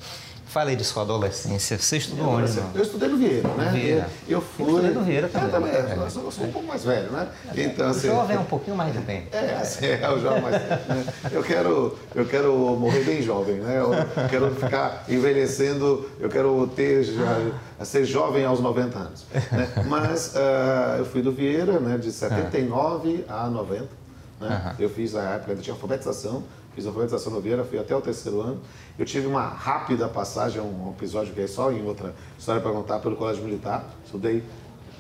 Fale 0.55 0.77
de 0.77 0.85
sua 0.85 1.03
adolescência. 1.03 1.77
Você 1.77 1.97
estudou 1.97 2.29
onde? 2.29 2.57
Eu 2.73 2.83
estudei 2.83 3.09
no 3.09 3.17
Vieira, 3.17 3.49
né? 3.55 3.71
Vieira. 3.73 4.09
Eu, 4.29 4.41
fui. 4.41 4.65
Eu 4.65 4.69
estudei 4.69 4.91
no 4.93 5.03
Vieira 5.03 5.29
também. 5.29 5.49
Eu 5.49 5.53
também. 5.53 5.73
É. 5.73 5.97
Eu, 5.97 6.09
sou, 6.09 6.25
eu 6.27 6.31
sou 6.31 6.47
um 6.47 6.53
pouco 6.53 6.69
mais 6.69 6.85
velho, 6.85 7.11
né? 7.11 7.29
Então, 7.57 7.89
assim, 7.89 8.09
o 8.09 8.13
jovem 8.13 8.37
é 8.37 8.39
um 8.39 8.45
pouquinho 8.45 8.77
mais 8.77 8.93
de 8.93 9.01
tempo. 9.01 9.35
É, 9.35 9.57
assim, 9.57 9.87
é 9.87 10.09
o 10.09 10.21
jovem 10.21 10.43
mais 10.43 10.55
né? 10.55 11.07
eu 11.33 11.43
quero 11.43 11.99
Eu 12.15 12.25
quero 12.25 12.55
morrer 12.77 13.03
bem 13.03 13.21
jovem, 13.21 13.57
né? 13.57 13.81
Eu 13.81 14.29
quero 14.29 14.55
ficar 14.55 15.05
envelhecendo, 15.09 16.09
eu 16.21 16.29
quero 16.29 16.69
ter 16.69 17.03
já, 17.03 17.85
ser 17.85 18.05
jovem 18.05 18.45
aos 18.45 18.61
90 18.61 18.97
anos. 18.97 19.27
Né? 19.51 19.69
Mas 19.89 20.35
uh, 20.37 20.99
eu 20.99 21.05
fui 21.05 21.21
do 21.21 21.33
Vieira, 21.33 21.81
né? 21.81 21.99
De 21.99 22.13
79 22.13 23.25
a 23.29 23.49
90. 23.49 23.89
Né? 24.41 24.77
Eu 24.79 24.89
fiz 24.89 25.17
a 25.17 25.23
época, 25.31 25.57
tinha 25.57 25.75
alfabetização 25.75 26.45
fiz 26.75 26.87
alfabetização 26.87 27.33
no 27.33 27.41
Vieira, 27.41 27.65
fui 27.65 27.79
até 27.79 27.95
o 27.95 28.01
terceiro 28.01 28.41
ano. 28.41 28.61
Eu 28.99 29.05
tive 29.05 29.27
uma 29.27 29.47
rápida 29.47 30.09
passagem, 30.09 30.61
um 30.61 30.91
episódio 30.91 31.33
que 31.33 31.41
é 31.41 31.47
só 31.47 31.71
em 31.71 31.85
outra 31.87 32.15
história 32.39 32.61
para 32.61 32.73
contar, 32.73 32.99
pelo 32.99 33.17
Colégio 33.17 33.45
Militar. 33.45 33.85
Estudei 34.05 34.43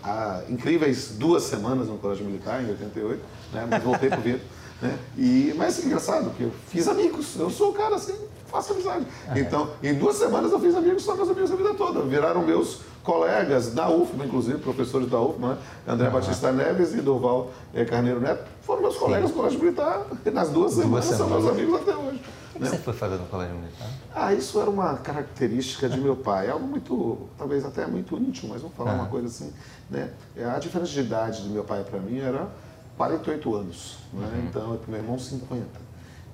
há 0.02 0.42
incríveis 0.48 1.16
duas 1.18 1.42
semanas 1.44 1.88
no 1.88 1.98
Colégio 1.98 2.24
Militar, 2.24 2.62
em 2.62 2.70
88, 2.70 3.22
né? 3.52 3.66
mas 3.68 3.82
voltei 3.82 4.08
para 4.08 4.18
o 4.18 4.22
Vieira. 4.22 4.42
Né? 4.82 4.98
E, 5.16 5.54
mas 5.56 5.78
é 5.78 5.86
engraçado 5.86 6.30
que 6.36 6.42
eu 6.42 6.52
fiz 6.66 6.88
amigos, 6.88 7.36
eu 7.38 7.48
sou 7.48 7.70
o 7.70 7.72
cara 7.72 7.94
assim, 7.94 8.14
faço 8.48 8.72
amizade. 8.72 9.06
Então, 9.34 9.70
em 9.80 9.94
duas 9.94 10.16
semanas 10.16 10.50
eu 10.50 10.58
fiz 10.58 10.74
amigos, 10.74 11.04
só 11.04 11.14
meus 11.14 11.30
amigos 11.30 11.50
a 11.52 11.54
vida 11.56 11.74
toda, 11.74 12.02
viraram 12.02 12.44
meus 12.44 12.80
colegas 13.04 13.72
da 13.72 13.88
UFMA, 13.88 14.24
inclusive, 14.24 14.58
professores 14.58 15.08
da 15.08 15.20
UFMA, 15.20 15.50
né? 15.50 15.58
André 15.86 16.06
uhum. 16.06 16.14
Batista 16.14 16.50
Neves 16.50 16.94
e 16.94 17.02
Durval 17.02 17.50
eh, 17.74 17.84
Carneiro 17.84 18.18
Neto, 18.18 18.44
foram 18.62 18.80
meus 18.80 18.96
colegas 18.96 19.30
do 19.30 19.36
Colégio 19.36 19.60
Militar 19.60 20.06
nas 20.32 20.48
duas, 20.48 20.74
duas 20.74 20.74
semanas, 20.74 21.04
semanas, 21.04 21.18
são 21.18 21.28
meus 21.28 21.46
amigos 21.46 21.82
até 21.82 21.94
hoje. 21.94 22.20
O 22.54 22.56
que 22.56 22.64
né? 22.64 22.70
você 22.70 22.78
foi 22.78 22.94
fazer 22.94 23.16
no 23.16 23.26
Colégio 23.26 23.54
Militar? 23.56 23.88
Ah, 24.14 24.32
isso 24.32 24.58
era 24.58 24.70
uma 24.70 24.96
característica 24.96 25.86
de 25.86 26.00
meu 26.00 26.16
pai, 26.16 26.48
algo 26.48 26.66
muito, 26.66 27.18
talvez 27.36 27.64
até 27.64 27.86
muito 27.86 28.16
íntimo, 28.16 28.52
mas 28.52 28.62
vamos 28.62 28.76
falar 28.76 28.92
uhum. 28.92 29.00
uma 29.00 29.08
coisa 29.08 29.26
assim, 29.26 29.52
né? 29.90 30.10
A 30.54 30.58
diferença 30.58 30.90
de 30.90 31.00
idade 31.00 31.42
de 31.42 31.48
meu 31.50 31.62
pai 31.62 31.84
para 31.84 32.00
mim 32.00 32.18
era 32.18 32.48
48 32.96 33.54
anos, 33.54 33.98
né? 34.14 34.30
Uhum. 34.32 34.44
Então, 34.48 34.80
meu 34.88 34.98
irmão 34.98 35.18
50. 35.18 35.62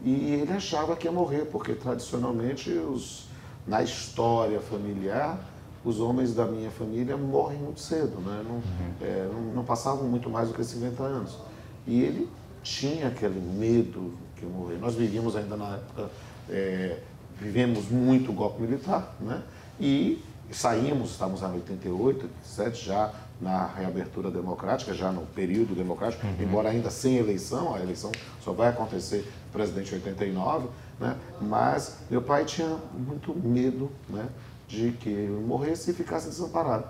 E 0.02 0.34
ele 0.34 0.52
achava 0.52 0.94
que 0.94 1.08
ia 1.08 1.12
morrer, 1.12 1.46
porque 1.46 1.74
tradicionalmente 1.74 2.70
os, 2.70 3.26
na 3.66 3.82
história 3.82 4.60
familiar 4.60 5.36
os 5.84 6.00
homens 6.00 6.34
da 6.34 6.44
minha 6.44 6.70
família 6.70 7.16
morrem 7.16 7.58
muito 7.58 7.80
cedo, 7.80 8.20
né? 8.20 8.44
não, 8.44 8.56
uhum. 8.56 8.62
é, 9.00 9.28
não, 9.32 9.40
não, 9.54 9.64
passavam 9.64 10.04
muito 10.04 10.28
mais 10.28 10.48
do 10.48 10.54
que 10.54 10.62
50 10.62 11.02
anos. 11.02 11.38
E 11.86 12.02
ele 12.02 12.28
tinha 12.62 13.08
aquele 13.08 13.40
medo 13.40 14.12
que 14.36 14.42
eu 14.42 14.50
morrer. 14.50 14.76
Nós 14.78 14.94
vivíamos 14.94 15.34
ainda 15.34 15.56
na 15.56 15.76
época 15.76 16.10
é, 16.48 16.98
vivemos 17.40 17.88
muito 17.88 18.30
o 18.30 18.34
golpe 18.34 18.60
militar, 18.60 19.16
né? 19.20 19.42
E 19.80 20.22
saímos, 20.50 21.12
estamos 21.12 21.40
em 21.42 21.52
88, 21.54 22.26
87, 22.26 22.84
já 22.84 23.12
na 23.40 23.66
reabertura 23.66 24.30
democrática, 24.30 24.92
já 24.92 25.10
no 25.10 25.22
período 25.22 25.74
democrático, 25.74 26.26
uhum. 26.26 26.36
embora 26.40 26.68
ainda 26.68 26.90
sem 26.90 27.16
eleição, 27.16 27.74
a 27.74 27.80
eleição 27.80 28.12
só 28.42 28.52
vai 28.52 28.68
acontecer 28.68 29.26
presidente 29.50 29.92
em 29.92 29.98
89, 29.98 30.68
né? 30.98 31.16
mas 31.40 32.00
meu 32.10 32.20
pai 32.20 32.44
tinha 32.44 32.76
muito 32.92 33.34
medo 33.34 33.90
né, 34.10 34.28
de 34.70 34.92
que 34.92 35.10
eu 35.10 35.40
morresse 35.40 35.90
e 35.90 35.94
ficasse 35.94 36.28
desamparado. 36.28 36.86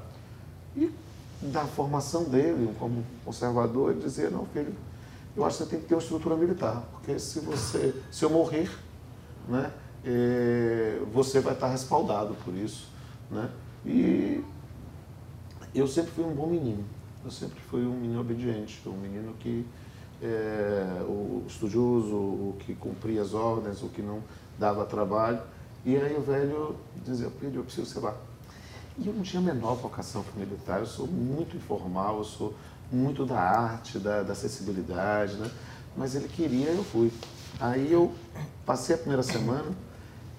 E 0.77 0.93
da 1.41 1.65
formação 1.65 2.25
dele, 2.25 2.73
como 2.79 3.03
conservador, 3.25 3.93
ele 3.93 4.03
dizia, 4.03 4.29
não, 4.29 4.45
filho, 4.47 4.75
eu 5.35 5.45
acho 5.45 5.59
que 5.59 5.65
você 5.65 5.71
tem 5.71 5.81
que 5.81 5.87
ter 5.87 5.95
uma 5.95 6.03
estrutura 6.03 6.37
militar, 6.37 6.85
porque 6.93 7.19
se 7.19 7.41
você, 7.41 7.95
se 8.11 8.25
eu 8.25 8.31
morrer, 8.31 8.71
né, 9.49 9.73
é, 10.05 11.01
você 11.13 11.41
vai 11.41 11.55
estar 11.55 11.69
respaldado 11.69 12.35
por 12.45 12.55
isso. 12.55 12.89
Né? 13.31 13.51
E 13.87 14.45
eu 15.75 15.87
sempre 15.87 16.11
fui 16.11 16.25
um 16.25 16.35
bom 16.35 16.47
menino. 16.47 16.85
Eu 17.25 17.31
sempre 17.31 17.61
fui 17.71 17.85
um 17.87 17.99
menino 17.99 18.21
obediente, 18.21 18.81
um 18.87 18.93
menino 18.93 19.35
que 19.39 19.67
é, 20.23 21.03
o 21.07 21.45
estudioso, 21.47 22.15
o 22.15 22.57
que 22.61 22.75
cumpria 22.75 23.23
as 23.23 23.33
ordens, 23.35 23.83
o 23.83 23.89
que 23.89 24.03
não 24.03 24.23
dava 24.59 24.85
trabalho. 24.85 25.41
E 25.85 25.97
aí 25.97 26.15
o 26.17 26.21
velho 26.21 26.77
dizia, 27.05 27.31
Pedro, 27.41 27.61
eu 27.61 27.65
preciso 27.65 27.87
ser 27.87 28.01
lá. 28.01 28.15
E 28.99 29.07
eu 29.07 29.15
não 29.15 29.23
tinha 29.23 29.41
a 29.41 29.45
menor 29.45 29.77
vocação 29.77 30.23
para 30.23 30.39
militar, 30.39 30.81
eu 30.81 30.87
sou 30.87 31.07
muito 31.07 31.57
informal, 31.57 32.19
eu 32.19 32.25
sou 32.25 32.55
muito 32.93 33.25
da 33.25 33.41
arte, 33.41 33.99
da, 33.99 34.23
da 34.23 34.33
acessibilidade, 34.33 35.37
né? 35.37 35.51
Mas 35.97 36.15
ele 36.15 36.29
queria, 36.29 36.69
eu 36.71 36.85
fui. 36.85 37.11
Aí 37.59 37.91
eu 37.91 38.13
passei 38.67 38.95
a 38.95 38.99
primeira 38.99 39.23
semana 39.23 39.71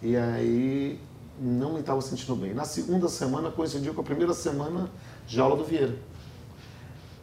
e 0.02 0.16
aí 0.16 1.00
não 1.40 1.74
me 1.74 1.80
estava 1.80 2.02
sentindo 2.02 2.36
bem. 2.36 2.54
Na 2.54 2.66
segunda 2.66 3.08
semana 3.08 3.50
coincidiu 3.50 3.94
com 3.94 4.02
a 4.02 4.04
primeira 4.04 4.34
semana 4.34 4.90
de 5.26 5.40
aula 5.40 5.56
do 5.56 5.64
Vieira. 5.64 5.96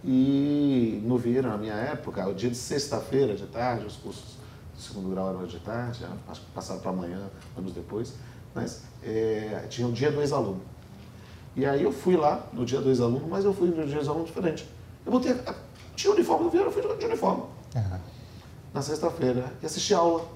E 0.04 1.00
no 1.04 1.18
Vieira, 1.18 1.48
na 1.48 1.56
minha 1.56 1.74
época, 1.74 2.26
o 2.28 2.34
dia 2.34 2.50
de 2.50 2.56
sexta-feira 2.56 3.36
de 3.36 3.46
tarde, 3.46 3.86
os 3.86 3.96
cursos 3.96 4.37
do 4.78 4.82
segundo 4.82 5.10
grau 5.10 5.28
eram 5.30 5.46
de 5.46 5.58
tarde, 5.60 6.06
passaram 6.54 6.80
para 6.80 6.90
amanhã, 6.90 7.28
anos 7.56 7.72
depois, 7.72 8.14
mas 8.54 8.82
é, 9.02 9.66
tinha 9.68 9.86
o 9.86 9.92
dia 9.92 10.10
do 10.10 10.20
ex-aluno. 10.20 10.60
E 11.56 11.66
aí 11.66 11.82
eu 11.82 11.92
fui 11.92 12.16
lá 12.16 12.46
no 12.52 12.64
dia 12.64 12.80
do 12.80 12.88
ex-aluno, 12.88 13.26
mas 13.28 13.44
eu 13.44 13.52
fui 13.52 13.68
no 13.68 13.74
dia 13.74 13.96
do 13.96 14.00
ex-aluno 14.00 14.24
diferente. 14.24 14.68
Eu 15.04 15.12
botei, 15.12 15.34
tinha 15.96 16.12
uniforme 16.12 16.44
do 16.44 16.50
Vieira, 16.50 16.68
eu 16.68 16.72
fui 16.72 16.82
de 16.96 17.04
uniforme. 17.04 17.42
Uhum. 17.74 17.98
Na 18.72 18.80
sexta-feira, 18.80 19.52
e 19.62 19.66
assisti 19.66 19.92
a 19.94 19.98
aula. 19.98 20.28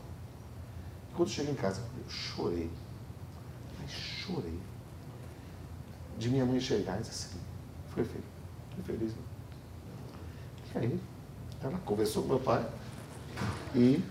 E 1.11 1.15
quando 1.15 1.29
cheguei 1.29 1.53
em 1.53 1.57
casa, 1.57 1.81
eu 1.97 2.11
chorei 2.11 2.71
chorei. 4.23 4.59
De 6.19 6.29
minha 6.29 6.47
mãe 6.47 6.61
chegar 6.61 6.97
e 6.97 7.01
dizer 7.01 7.11
assim, 7.11 7.41
foi 7.89 8.05
feliz, 8.05 8.25
foi 8.75 8.97
feliz. 8.97 9.13
E 10.75 10.79
aí, 10.79 11.01
ela 11.63 11.79
conversou 11.85 12.23
com 12.23 12.29
meu 12.31 12.41
pai 12.41 12.67
e 13.75 14.03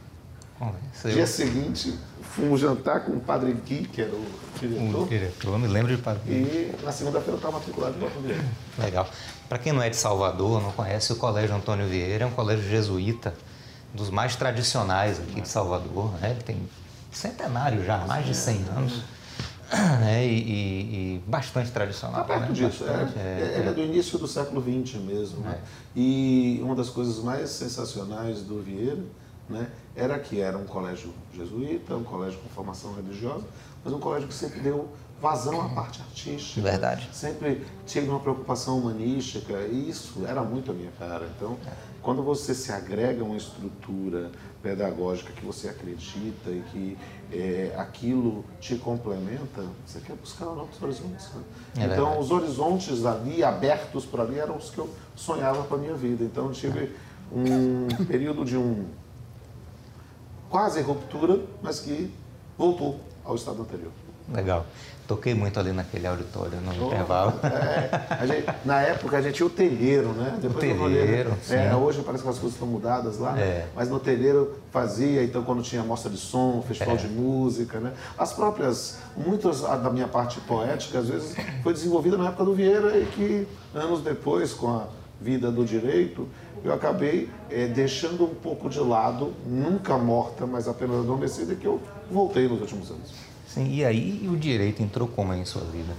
dia 1.12 1.28
seguinte 1.28 1.98
fomos 2.22 2.62
jantar 2.62 3.04
com 3.04 3.14
o 3.14 3.20
padre 3.20 3.54
Gui, 3.54 3.88
que 3.88 4.02
era 4.02 4.12
o 4.12 4.26
diretor. 4.60 5.02
O 5.02 5.08
diretor, 5.08 5.60
me 5.60 5.68
lembro 5.68 5.96
de 5.96 6.02
padre 6.02 6.22
E 6.32 6.76
na 6.84 6.92
segunda-feira 6.92 7.34
eu 7.34 7.38
estava 7.38 7.58
matriculado 7.58 7.96
em 8.00 8.06
Antônio 8.06 8.22
Vieira. 8.22 8.44
Legal. 8.78 9.10
Para 9.50 9.58
quem 9.58 9.74
não 9.74 9.82
é 9.82 9.90
de 9.90 9.98
Salvador, 9.98 10.62
não 10.62 10.72
conhece 10.72 11.12
o 11.12 11.16
Colégio 11.18 11.56
Antônio 11.56 11.88
Vieira, 11.88 12.24
é 12.24 12.28
um 12.28 12.32
colégio 12.32 12.70
jesuíta, 12.70 13.34
dos 13.94 14.10
mais 14.10 14.36
tradicionais 14.36 15.20
aqui 15.20 15.42
de 15.42 15.48
Salvador. 15.48 16.14
Né? 16.22 16.32
Ele 16.32 16.44
tem 16.44 16.70
centenário 17.12 17.84
já, 17.84 17.98
mais 18.06 18.26
de 18.26 18.34
100 18.34 18.66
anos 18.78 19.04
né? 20.00 20.26
E, 20.26 20.30
e, 20.30 21.16
e, 21.16 21.24
bastante 21.28 21.72
tradicional. 21.72 22.22
Está 22.22 22.34
perto 22.34 22.50
né? 22.50 22.54
disso. 22.54 22.84
Bastante, 22.84 23.18
é, 23.18 23.22
é, 23.22 23.56
ele 23.58 23.68
é, 23.68 23.72
é 23.72 23.74
do 23.74 23.82
início 23.82 24.18
do 24.18 24.28
século 24.28 24.62
XX 24.62 24.96
mesmo. 25.02 25.42
Né? 25.42 25.58
É. 25.58 26.00
E 26.00 26.60
uma 26.62 26.76
das 26.76 26.90
coisas 26.90 27.20
mais 27.24 27.50
sensacionais 27.50 28.42
do 28.42 28.62
Vieira 28.62 29.04
né, 29.50 29.70
era 29.96 30.18
que 30.20 30.40
era 30.40 30.58
um 30.58 30.66
colégio 30.66 31.14
jesuíta, 31.34 31.96
um 31.96 32.04
colégio 32.04 32.40
com 32.40 32.50
formação 32.50 32.94
religiosa, 32.94 33.46
mas 33.84 33.94
um 33.94 34.00
colégio 34.00 34.28
que 34.28 34.34
sempre 34.34 34.60
deu 34.62 34.90
vazão 35.22 35.62
à 35.62 35.70
parte 35.70 36.02
artística. 36.02 36.62
Verdade. 36.62 37.08
Sempre 37.14 37.64
tinha 37.86 38.04
uma 38.04 38.20
preocupação 38.20 38.80
humanística, 38.80 39.54
e 39.72 39.90
isso 39.90 40.26
era 40.26 40.42
muito 40.42 40.72
a 40.72 40.74
minha 40.74 40.92
cara. 40.98 41.30
Então, 41.38 41.58
quando 42.02 42.24
você 42.24 42.56
se 42.56 42.72
agrega 42.72 43.22
a 43.22 43.26
uma 43.26 43.38
estrutura 43.38 44.32
pedagógica 44.64 45.32
que 45.32 45.46
você 45.46 45.70
acredita 45.70 46.50
e 46.50 46.64
que 46.72 46.98
é, 47.32 47.74
aquilo 47.78 48.44
te 48.60 48.76
complementa, 48.76 49.64
você 49.86 50.00
quer 50.00 50.16
buscar 50.16 50.46
novos 50.46 50.82
horizontes. 50.82 51.30
Né? 51.34 51.44
É 51.78 51.86
então, 51.86 52.20
os 52.20 52.32
horizontes 52.32 53.06
ali, 53.06 53.44
abertos 53.44 54.06
para 54.06 54.24
ali, 54.24 54.40
eram 54.40 54.58
os 54.58 54.72
que 54.72 54.80
eu 54.80 54.90
sonhava 55.16 55.64
para 55.64 55.78
a 55.78 55.80
minha 55.80 55.94
vida. 55.94 56.24
Então, 56.24 56.48
eu 56.48 56.52
tive 56.52 56.96
um 57.32 57.88
período 58.06 58.44
de 58.44 58.58
um 58.58 58.86
quase 60.52 60.82
ruptura, 60.82 61.40
mas 61.64 61.80
que 61.80 62.14
voltou 62.58 63.00
ao 63.24 63.36
estado 63.36 63.62
anterior. 63.62 63.92
Legal. 64.32 64.66
Toquei 65.08 65.34
muito 65.34 65.60
ali 65.60 65.74
naquele 65.74 66.08
auditório 66.08 66.62
no 66.62 66.72
oh, 66.72 66.88
intervalo. 66.88 67.34
É, 67.44 68.28
gente, 68.28 68.46
na 68.64 68.82
época 68.82 69.18
a 69.18 69.22
gente 69.22 69.36
tinha 69.36 69.48
o 69.48 69.50
telheiro, 69.50 70.10
né? 70.10 70.38
Depois 70.42 70.80
o 70.80 70.84
telheiro. 70.86 71.38
É, 71.50 71.76
hoje 71.76 72.02
parece 72.02 72.24
que 72.24 72.30
as 72.30 72.38
coisas 72.38 72.54
estão 72.54 72.68
mudadas 72.68 73.18
lá, 73.18 73.38
é. 73.38 73.68
mas 73.76 73.90
no 73.90 74.00
telheiro 74.00 74.56
fazia, 74.72 75.24
então 75.24 75.44
quando 75.44 75.62
tinha 75.64 75.84
mostra 75.84 76.10
de 76.10 76.18
som, 76.18 76.64
festival 76.66 76.96
é. 76.96 76.98
de 76.98 77.08
música, 77.08 77.80
né? 77.80 77.94
As 78.18 78.32
próprias, 78.32 79.00
muitas 79.18 79.62
da 79.62 79.90
minha 79.90 80.08
parte 80.08 80.40
poética, 80.42 81.00
às 81.00 81.10
vezes, 81.10 81.36
foi 81.62 81.74
desenvolvida 81.74 82.18
na 82.18 82.28
época 82.28 82.46
do 82.46 82.54
Vieira 82.54 82.98
e 82.98 83.06
que 83.06 83.48
anos 83.74 84.02
depois, 84.02 84.54
com 84.54 84.70
a 84.70 84.88
vida 85.20 85.52
do 85.52 85.66
direito, 85.66 86.28
eu 86.64 86.74
acabei 86.74 87.30
é, 87.50 87.68
deixando 87.68 88.24
um 88.26 88.36
pouco 88.36 88.70
de 88.70 88.80
lado, 88.80 89.34
nunca 89.46 89.98
morta, 89.98 90.46
mas 90.46 90.68
apenas 90.68 91.00
adormecida, 91.00 91.56
que 91.56 91.66
eu 91.66 91.82
voltei 92.10 92.48
nos 92.48 92.62
últimos 92.62 92.92
anos. 92.92 93.14
Sim, 93.48 93.68
e 93.70 93.84
aí 93.84 94.30
o 94.32 94.38
direito 94.38 94.82
entrou 94.82 95.08
como 95.08 95.34
em 95.34 95.44
sua 95.44 95.64
vida? 95.64 95.94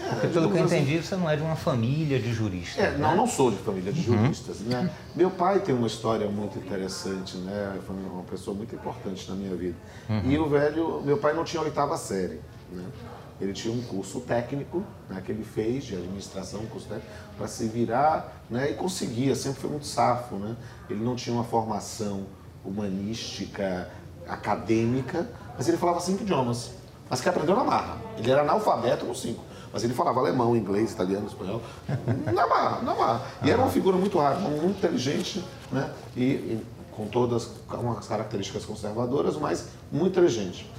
É, 0.00 0.10
Porque, 0.10 0.28
pelo 0.28 0.50
que 0.50 0.58
eu 0.58 0.64
entendi, 0.64 1.02
você 1.02 1.16
não 1.16 1.28
é 1.28 1.36
de 1.36 1.42
uma 1.42 1.56
família 1.56 2.18
de 2.18 2.32
juristas. 2.32 2.82
É, 2.82 2.90
né? 2.92 2.98
Não, 2.98 3.16
não 3.16 3.26
sou 3.26 3.50
de 3.50 3.56
família 3.58 3.92
de 3.92 4.08
uhum. 4.08 4.18
juristas. 4.18 4.60
Uhum. 4.60 4.68
Né? 4.68 4.90
Meu 5.14 5.30
pai 5.30 5.60
tem 5.60 5.74
uma 5.74 5.86
história 5.86 6.28
muito 6.28 6.58
interessante, 6.58 7.36
né? 7.38 7.78
Foi 7.86 7.96
uma 7.96 8.22
pessoa 8.22 8.56
muito 8.56 8.74
importante 8.74 9.28
na 9.28 9.36
minha 9.36 9.54
vida. 9.56 9.76
Uhum. 10.08 10.30
E 10.30 10.38
o 10.38 10.48
velho, 10.48 11.02
meu 11.04 11.18
pai 11.18 11.34
não 11.34 11.44
tinha 11.44 11.62
oitava 11.62 11.96
série. 11.96 12.40
Né? 12.70 12.84
Ele 13.40 13.52
tinha 13.52 13.72
um 13.72 13.82
curso 13.82 14.20
técnico 14.20 14.82
né, 15.08 15.22
que 15.24 15.30
ele 15.30 15.44
fez 15.44 15.84
de 15.84 15.94
administração, 15.94 16.60
um 16.60 16.66
curso 16.66 16.88
técnico, 16.88 17.10
para 17.36 17.46
se 17.46 17.66
virar 17.68 18.42
né, 18.50 18.70
e 18.70 18.74
conseguia, 18.74 19.34
sempre 19.34 19.60
foi 19.60 19.70
muito 19.70 19.86
safo. 19.86 20.36
Né? 20.36 20.56
Ele 20.90 21.04
não 21.04 21.14
tinha 21.14 21.34
uma 21.34 21.44
formação 21.44 22.26
humanística, 22.64 23.88
acadêmica, 24.26 25.28
mas 25.56 25.68
ele 25.68 25.76
falava 25.76 26.00
cinco 26.00 26.22
idiomas 26.22 26.78
mas 27.08 27.20
que 27.20 27.28
aprendeu 27.28 27.56
na 27.56 27.64
marra. 27.64 27.96
Ele 28.18 28.30
era 28.30 28.42
analfabeto 28.42 29.06
no 29.06 29.14
5. 29.14 29.42
Mas 29.72 29.84
ele 29.84 29.94
falava 29.94 30.20
alemão, 30.20 30.56
inglês, 30.56 30.92
italiano, 30.92 31.26
espanhol, 31.26 31.60
na 32.32 32.46
marra, 32.46 32.82
na 32.82 32.94
marra. 32.94 33.22
E 33.42 33.50
era 33.50 33.60
uma 33.60 33.70
figura 33.70 33.96
muito 33.96 34.18
rara, 34.18 34.38
muito 34.38 34.78
inteligente, 34.78 35.44
né? 35.70 35.92
E, 36.16 36.22
e 36.22 36.66
com 36.90 37.06
todas 37.06 37.50
umas 37.70 38.06
características 38.06 38.64
conservadoras, 38.64 39.36
mas 39.36 39.68
muito 39.92 40.12
inteligente. 40.12 40.70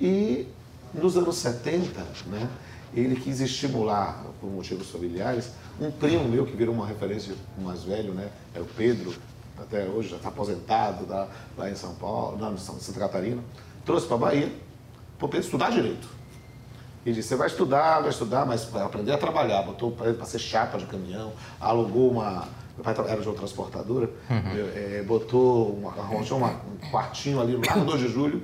E 0.00 0.48
nos 0.94 1.16
anos 1.16 1.36
70, 1.36 2.00
né, 2.26 2.48
ele 2.94 3.16
quis 3.16 3.40
estimular, 3.40 4.24
por 4.40 4.48
motivos 4.48 4.90
familiares, 4.90 5.50
um 5.80 5.90
primo 5.90 6.28
meu 6.28 6.46
que 6.46 6.56
virou 6.56 6.74
uma 6.74 6.86
referência 6.86 7.34
mais 7.58 7.82
velho, 7.82 8.12
né, 8.14 8.28
é 8.54 8.60
o 8.60 8.64
Pedro, 8.64 9.14
até 9.58 9.84
hoje 9.84 10.10
já 10.10 10.16
está 10.16 10.28
aposentado 10.28 11.04
tá, 11.06 11.28
lá 11.56 11.70
em 11.70 11.74
São 11.74 11.94
Paulo, 11.94 12.38
não, 12.38 12.54
em 12.54 12.58
Santa 12.58 13.00
Catarina, 13.00 13.42
trouxe 13.84 14.06
para 14.06 14.16
a 14.16 14.18
Bahia 14.20 14.52
para 15.18 15.28
Pedro 15.28 15.44
estudar 15.44 15.70
direito. 15.70 16.08
E 17.06 17.12
disse, 17.12 17.28
você 17.28 17.36
vai 17.36 17.48
estudar, 17.48 18.00
vai 18.00 18.10
estudar, 18.10 18.46
mas 18.46 18.64
vai 18.64 18.82
aprender 18.82 19.12
a 19.12 19.18
trabalhar. 19.18 19.62
Botou 19.62 19.92
para 19.92 20.24
ser 20.24 20.38
chapa 20.38 20.78
de 20.78 20.86
caminhão, 20.86 21.32
alugou 21.60 22.10
uma. 22.10 22.48
Meu 22.74 22.82
pai 22.82 22.94
era 23.08 23.20
de 23.20 23.28
uma 23.28 23.36
transportadora, 23.36 24.10
uhum. 24.28 24.70
é, 24.74 25.04
botou 25.06 25.74
uma, 25.74 25.90
arranjou 25.90 26.38
uma, 26.38 26.50
um 26.50 26.90
quartinho 26.90 27.40
ali 27.40 27.52
no 27.52 27.60
2 27.84 28.00
de 28.00 28.08
julho, 28.08 28.42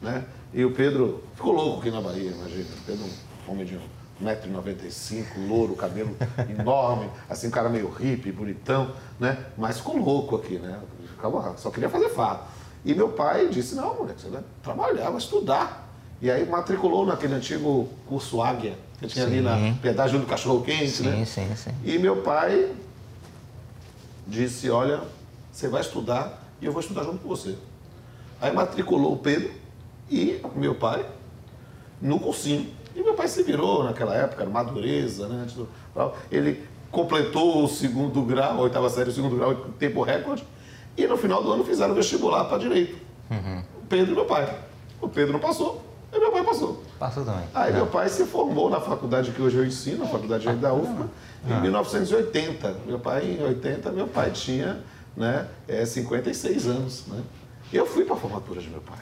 né? 0.00 0.24
E 0.54 0.64
o 0.64 0.70
Pedro 0.70 1.24
ficou 1.34 1.52
louco 1.52 1.80
aqui 1.80 1.90
na 1.90 2.00
Bahia, 2.00 2.30
imagina. 2.30 2.64
O 2.64 2.86
Pedro, 2.86 3.04
um 3.48 3.52
homem 3.52 3.66
de 3.66 3.76
1,95m, 4.22 5.48
louro, 5.48 5.74
cabelo 5.74 6.16
enorme, 6.48 7.10
assim, 7.28 7.48
um 7.48 7.50
cara 7.50 7.68
meio 7.68 7.88
hippie, 7.88 8.30
bonitão, 8.30 8.92
né? 9.18 9.46
Mas 9.58 9.78
ficou 9.78 9.96
louco 9.96 10.36
aqui, 10.36 10.60
né? 10.60 10.78
Ficava, 11.10 11.56
só 11.56 11.70
queria 11.70 11.90
fazer 11.90 12.08
fato. 12.10 12.46
E 12.84 12.94
meu 12.94 13.08
pai 13.08 13.48
disse, 13.48 13.74
não, 13.74 13.96
moleque, 13.96 14.20
você 14.20 14.28
vai 14.28 14.42
trabalhar, 14.62 15.10
vai 15.10 15.18
estudar. 15.18 15.88
E 16.22 16.30
aí 16.30 16.48
matriculou 16.48 17.04
naquele 17.04 17.34
antigo 17.34 17.88
curso 18.06 18.40
Águia, 18.40 18.78
que 19.00 19.08
tinha 19.08 19.26
sim. 19.26 19.32
ali 19.32 19.40
na 19.40 19.74
pedágio 19.82 20.20
do 20.20 20.26
Cachorro 20.26 20.62
Quente, 20.62 20.88
sim, 20.88 21.02
né? 21.02 21.24
Sim, 21.24 21.50
sim, 21.56 21.70
E 21.84 21.98
meu 21.98 22.22
pai 22.22 22.72
disse, 24.24 24.70
olha, 24.70 25.00
você 25.50 25.66
vai 25.66 25.80
estudar 25.80 26.44
e 26.62 26.66
eu 26.66 26.72
vou 26.72 26.80
estudar 26.80 27.02
junto 27.02 27.18
com 27.18 27.28
você. 27.28 27.56
Aí 28.40 28.52
matriculou 28.52 29.14
o 29.14 29.16
Pedro 29.16 29.63
e 30.10 30.40
meu 30.54 30.74
pai 30.74 31.04
no 32.00 32.18
cursinho. 32.20 32.66
E 32.94 33.02
meu 33.02 33.14
pai 33.14 33.26
se 33.26 33.42
virou 33.42 33.82
naquela 33.82 34.14
época, 34.14 34.44
madureza, 34.44 35.26
né? 35.26 35.46
Ele 36.30 36.62
completou 36.90 37.64
o 37.64 37.68
segundo 37.68 38.22
grau, 38.22 38.58
a 38.58 38.60
oitava 38.60 38.88
série, 38.88 39.10
o 39.10 39.12
segundo 39.12 39.36
grau, 39.36 39.54
tempo 39.78 40.02
recorde, 40.02 40.46
e 40.96 41.06
no 41.06 41.16
final 41.16 41.42
do 41.42 41.52
ano 41.52 41.64
fizeram 41.64 41.94
vestibular 41.94 42.44
para 42.44 42.58
direito. 42.58 42.96
Uhum. 43.30 43.62
O 43.82 43.86
Pedro 43.86 44.12
e 44.12 44.14
meu 44.14 44.24
pai. 44.26 44.58
O 45.00 45.08
Pedro 45.08 45.32
não 45.32 45.40
passou, 45.40 45.82
e 46.12 46.18
meu 46.18 46.30
pai 46.30 46.44
passou. 46.44 46.82
Passou 46.98 47.24
também. 47.24 47.44
Aí 47.52 47.72
é. 47.72 47.74
meu 47.74 47.86
pai 47.86 48.08
se 48.08 48.24
formou 48.24 48.70
na 48.70 48.80
faculdade 48.80 49.32
que 49.32 49.42
hoje 49.42 49.56
eu 49.56 49.66
ensino, 49.66 50.04
a 50.04 50.06
faculdade 50.06 50.48
da 50.56 50.72
UFMA, 50.72 51.10
ah. 51.48 51.58
em 51.58 51.62
1980. 51.62 52.76
Meu 52.86 53.00
pai, 53.00 53.36
em 53.38 53.42
80, 53.42 53.90
meu 53.90 54.06
pai 54.06 54.30
tinha 54.30 54.80
né, 55.16 55.48
é, 55.66 55.84
56 55.84 56.68
anos. 56.68 57.06
Né? 57.08 57.20
Eu 57.72 57.84
fui 57.86 58.04
para 58.04 58.14
a 58.14 58.18
formatura 58.18 58.60
de 58.60 58.70
meu 58.70 58.80
pai. 58.80 59.00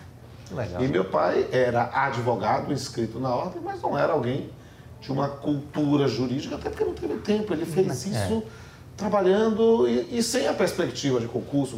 Legal. 0.51 0.83
E 0.83 0.89
meu 0.89 1.05
pai 1.05 1.47
era 1.51 1.91
advogado 1.93 2.73
inscrito 2.73 3.19
na 3.19 3.35
ordem, 3.35 3.63
mas 3.63 3.81
não 3.81 3.97
era 3.97 4.13
alguém 4.13 4.51
de 5.01 5.11
uma 5.11 5.29
cultura 5.29 6.07
jurídica, 6.07 6.57
até 6.57 6.71
porque 6.71 6.85
não 6.85 6.95
teve 6.95 7.15
tempo. 7.19 7.53
Ele 7.53 7.65
fez 7.65 8.07
é. 8.07 8.43
Trabalhando 8.97 9.89
e, 9.89 10.19
e, 10.19 10.23
sem 10.23 10.47
a 10.47 10.53
perspectiva 10.53 11.19
de 11.19 11.27
concurso. 11.27 11.77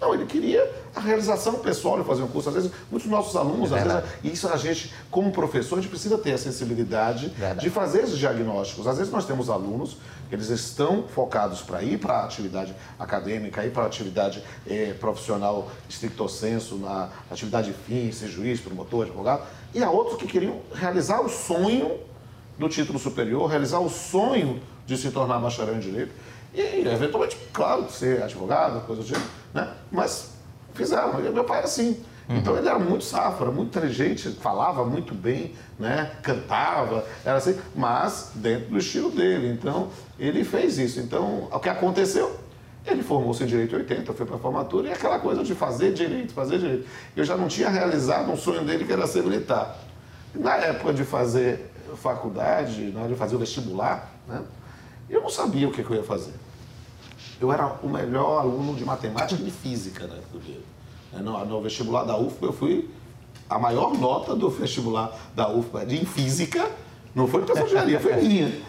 Não, 0.00 0.14
ele 0.14 0.26
queria 0.26 0.70
a 0.94 1.00
realização 1.00 1.54
pessoal 1.54 1.98
de 1.98 2.06
fazer 2.06 2.22
um 2.22 2.28
curso. 2.28 2.48
Às 2.48 2.54
vezes, 2.54 2.72
muitos 2.90 3.10
nossos 3.10 3.36
alunos, 3.36 3.72
é 3.72 3.78
às 3.78 3.84
vezes, 3.84 4.04
isso 4.24 4.48
a 4.48 4.56
gente, 4.56 4.92
como 5.10 5.30
professor, 5.32 5.78
a 5.78 5.80
gente 5.80 5.90
precisa 5.90 6.16
ter 6.16 6.32
a 6.32 6.38
sensibilidade 6.38 7.28
Verdade. 7.28 7.60
de 7.60 7.70
fazer 7.70 8.04
esses 8.04 8.18
diagnósticos. 8.18 8.86
Às 8.86 8.98
vezes 8.98 9.12
nós 9.12 9.26
temos 9.26 9.50
alunos 9.50 9.96
eles 10.34 10.48
estão 10.48 11.04
focados 11.06 11.60
para 11.60 11.82
ir 11.82 11.98
para 11.98 12.14
a 12.14 12.24
atividade 12.24 12.74
acadêmica, 12.98 13.64
ir 13.64 13.70
para 13.70 13.82
a 13.82 13.86
atividade 13.86 14.42
eh, 14.66 14.94
profissional 14.98 15.70
estricto 15.88 16.26
senso, 16.26 16.76
na 16.76 17.10
atividade 17.30 17.74
fim, 17.86 18.10
ser 18.10 18.28
juiz, 18.28 18.58
promotor, 18.58 19.04
advogado, 19.04 19.42
e 19.74 19.82
há 19.82 19.90
outros 19.90 20.16
que 20.16 20.26
queriam 20.26 20.60
realizar 20.72 21.20
o 21.20 21.28
sonho 21.28 21.98
do 22.58 22.66
título 22.68 22.98
superior, 22.98 23.48
realizar 23.48 23.80
o 23.80 23.90
sonho 23.90 24.62
de 24.86 24.96
se 24.96 25.10
tornar 25.10 25.38
bacharel 25.38 25.76
em 25.76 25.80
direito 25.80 26.12
e, 26.54 26.86
eventualmente, 26.86 27.36
claro, 27.52 27.90
ser 27.90 28.22
advogado, 28.22 28.84
coisa 28.86 29.02
do 29.02 29.06
tipo, 29.06 29.20
né? 29.54 29.72
Mas 29.90 30.32
fizeram. 30.74 31.14
Meu 31.14 31.44
pai 31.44 31.58
era 31.58 31.66
assim. 31.66 32.02
Uhum. 32.28 32.36
Então 32.36 32.56
ele 32.56 32.68
era 32.68 32.78
muito 32.78 33.04
safra, 33.04 33.50
muito 33.50 33.76
inteligente, 33.76 34.30
falava 34.30 34.84
muito 34.84 35.14
bem, 35.14 35.54
né? 35.78 36.12
cantava, 36.22 37.04
era 37.24 37.36
assim, 37.36 37.58
mas 37.74 38.30
dentro 38.34 38.70
do 38.70 38.78
estilo 38.78 39.10
dele. 39.10 39.48
Então 39.48 39.88
ele 40.18 40.44
fez 40.44 40.78
isso. 40.78 41.00
Então 41.00 41.48
o 41.50 41.58
que 41.58 41.68
aconteceu? 41.68 42.38
Ele 42.84 43.02
formou-se 43.02 43.42
em 43.42 43.46
Direito 43.46 43.76
80, 43.76 44.12
foi 44.12 44.26
para 44.26 44.36
a 44.36 44.38
formatura 44.38 44.88
e 44.88 44.92
aquela 44.92 45.18
coisa 45.18 45.44
de 45.44 45.54
fazer 45.54 45.92
direito, 45.92 46.32
fazer 46.32 46.58
direito. 46.58 46.86
Eu 47.16 47.24
já 47.24 47.36
não 47.36 47.46
tinha 47.46 47.68
realizado 47.68 48.30
um 48.30 48.36
sonho 48.36 48.64
dele 48.64 48.84
que 48.84 48.92
era 48.92 49.06
ser 49.06 49.22
militar. 49.22 49.78
Na 50.34 50.56
época 50.56 50.92
de 50.92 51.04
fazer 51.04 51.70
faculdade, 51.96 52.90
na 52.92 53.00
hora 53.00 53.08
de 53.10 53.14
fazer 53.14 53.36
o 53.36 53.38
vestibular, 53.38 54.10
né? 54.26 54.42
eu 55.08 55.20
não 55.20 55.28
sabia 55.28 55.68
o 55.68 55.72
que, 55.72 55.80
eu 55.80 55.94
ia 55.94 56.02
fazer. 56.02 56.32
Eu 57.42 57.52
era 57.52 57.76
o 57.82 57.88
melhor 57.88 58.38
aluno 58.38 58.72
de 58.72 58.84
matemática 58.84 59.42
e 59.42 59.44
de 59.44 59.50
física 59.50 60.06
né, 60.06 60.16
do 60.32 60.38
dia. 60.38 60.60
No, 61.12 61.44
no 61.44 61.60
vestibular 61.60 62.04
da 62.04 62.16
UFBA, 62.16 62.46
eu 62.46 62.52
fui 62.52 62.88
a 63.50 63.58
maior 63.58 63.98
nota 63.98 64.36
do 64.36 64.48
vestibular 64.48 65.12
da 65.34 65.50
UFBA 65.50 65.84
de, 65.84 66.00
em 66.00 66.04
física, 66.04 66.70
não 67.12 67.26
foi 67.26 67.42
de 67.42 67.50
engenharia, 67.50 67.98
foi 67.98 68.14
minha. 68.14 68.62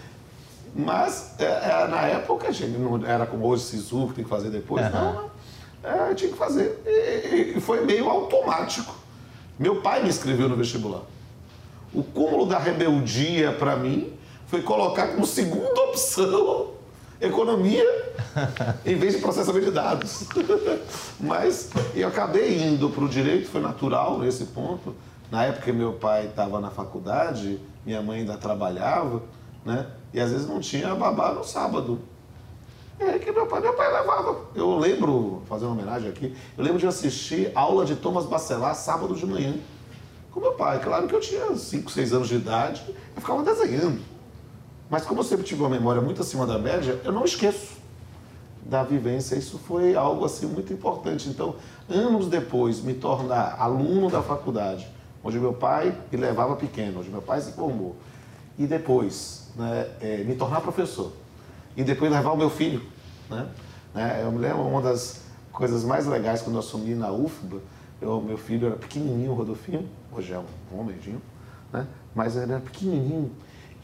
Mas 0.76 1.36
é, 1.38 1.44
é, 1.46 1.88
na 1.88 2.02
época 2.02 2.48
a 2.48 2.52
gente 2.52 2.76
não 2.80 3.06
era 3.06 3.28
como 3.28 3.46
hoje, 3.46 3.62
SISU, 3.64 4.08
que 4.08 4.16
tem 4.16 4.24
que 4.24 4.30
fazer 4.30 4.50
depois, 4.50 4.84
uhum. 4.88 4.92
não, 4.92 5.32
é, 5.84 6.14
tinha 6.16 6.32
que 6.32 6.38
fazer. 6.38 6.82
E, 6.84 7.58
e, 7.58 7.62
foi 7.62 7.86
meio 7.86 8.10
automático. 8.10 8.96
Meu 9.60 9.84
pai 9.84 10.02
me 10.02 10.10
inscreveu 10.10 10.50
no 10.50 10.56
vestibular. 10.56 11.04
O 11.94 12.02
cúmulo 12.02 12.48
da 12.48 12.58
rebeldia 12.58 13.52
para 13.52 13.76
mim 13.76 14.12
foi 14.48 14.64
colocar 14.64 15.10
como 15.10 15.28
segunda 15.28 15.80
opção 15.84 16.74
economia 17.20 17.86
em 18.86 18.96
vez 18.96 19.16
de 19.16 19.22
processamento 19.22 19.66
de 19.66 19.72
dados. 19.72 20.28
Mas 21.20 21.70
eu 21.96 22.08
acabei 22.08 22.62
indo 22.64 22.90
para 22.90 23.04
o 23.04 23.10
direito, 23.10 23.50
foi 23.50 23.62
natural 23.62 24.20
nesse 24.20 24.46
ponto. 24.46 24.96
Na 25.32 25.46
época 25.46 25.72
meu 25.74 25.94
pai 25.94 26.28
estava 26.28 26.60
na 26.60 26.70
faculdade, 26.70 27.60
minha 27.86 28.02
mãe 28.02 28.20
ainda 28.20 28.38
trabalhava, 28.38 29.24
né? 29.66 29.88
E 30.14 30.20
às 30.20 30.32
vezes 30.32 30.48
não 30.48 30.60
tinha 30.60 30.94
babá 30.94 31.32
no 31.32 31.44
sábado. 31.44 32.00
Aí 33.00 33.20
que 33.20 33.32
meu 33.32 33.48
pai, 33.48 33.60
meu 33.60 33.74
pai 33.74 33.92
levava. 33.92 34.38
Eu 34.54 34.78
lembro, 34.78 35.42
fazendo 35.50 35.70
uma 35.70 35.82
homenagem 35.82 36.10
aqui, 36.10 36.36
eu 36.58 36.64
lembro 36.64 36.80
de 36.80 36.88
assistir 36.88 37.52
aula 37.56 37.86
de 37.86 37.96
Thomas 37.96 38.26
Bacelar 38.26 38.76
sábado 38.76 39.16
de 39.16 39.26
manhã 39.26 39.56
com 40.32 40.40
meu 40.40 40.54
pai. 40.54 40.80
Claro 40.80 41.08
que 41.08 41.16
eu 41.16 41.20
tinha 41.20 41.56
5, 41.56 41.92
6 41.92 42.14
anos 42.14 42.28
de 42.28 42.36
idade, 42.36 42.84
eu 43.16 43.22
ficava 43.22 43.44
desenhando. 43.44 44.02
Mas 44.94 45.06
como 45.06 45.22
eu 45.22 45.24
sempre 45.24 45.44
tive 45.44 45.60
uma 45.60 45.72
memória 45.72 46.00
muito 46.00 46.22
acima 46.22 46.46
da 46.46 46.60
média, 46.60 47.02
eu 47.04 47.12
não 47.12 47.26
esqueço 47.26 47.78
da 48.64 48.84
vivência. 48.84 49.36
Isso 49.36 49.58
foi 49.58 49.96
algo 49.96 50.24
assim 50.24 50.46
muito 50.46 50.72
importante. 50.72 51.28
Então, 51.30 51.56
anos 51.90 52.28
depois, 52.28 52.80
me 52.80 52.94
tornar 52.94 53.56
aluno 53.60 54.08
da 54.08 54.22
faculdade, 54.22 54.88
onde 55.24 55.40
meu 55.40 55.52
pai 55.52 55.98
me 56.12 56.18
levava 56.20 56.56
pequeno, 56.56 57.00
onde 57.00 57.10
meu 57.10 57.24
pai 57.24 57.42
se 57.42 57.54
formou, 57.54 57.96
e 58.56 58.68
depois 58.68 59.48
né, 59.56 59.90
é, 60.00 60.18
me 60.18 60.36
tornar 60.36 60.62
professor, 60.62 61.12
e 61.76 61.84
depois 61.84 62.12
levar 62.12 62.32
o 62.32 62.38
meu 62.38 62.52
filho. 62.52 62.84
Né? 63.32 63.48
né 63.96 64.20
eu 64.22 64.32
me 64.32 64.38
lembro 64.38 64.62
uma 64.62 64.80
das 64.80 65.22
coisas 65.52 65.84
mais 65.84 66.06
legais 66.06 66.44
quando 66.44 66.58
eu 66.58 66.60
assumi 66.60 66.94
na 66.94 67.12
UFBA, 67.12 67.58
eu, 68.00 68.22
meu 68.22 68.38
filho 68.38 68.68
era 68.68 68.76
pequenininho, 68.76 69.34
Rodolfinho, 69.34 69.90
hoje 70.12 70.34
é 70.34 70.38
um 70.38 70.80
homemzinho, 70.80 71.20
né? 71.72 71.88
mas 72.14 72.36
ele 72.36 72.52
era 72.52 72.62
pequenininho, 72.62 73.32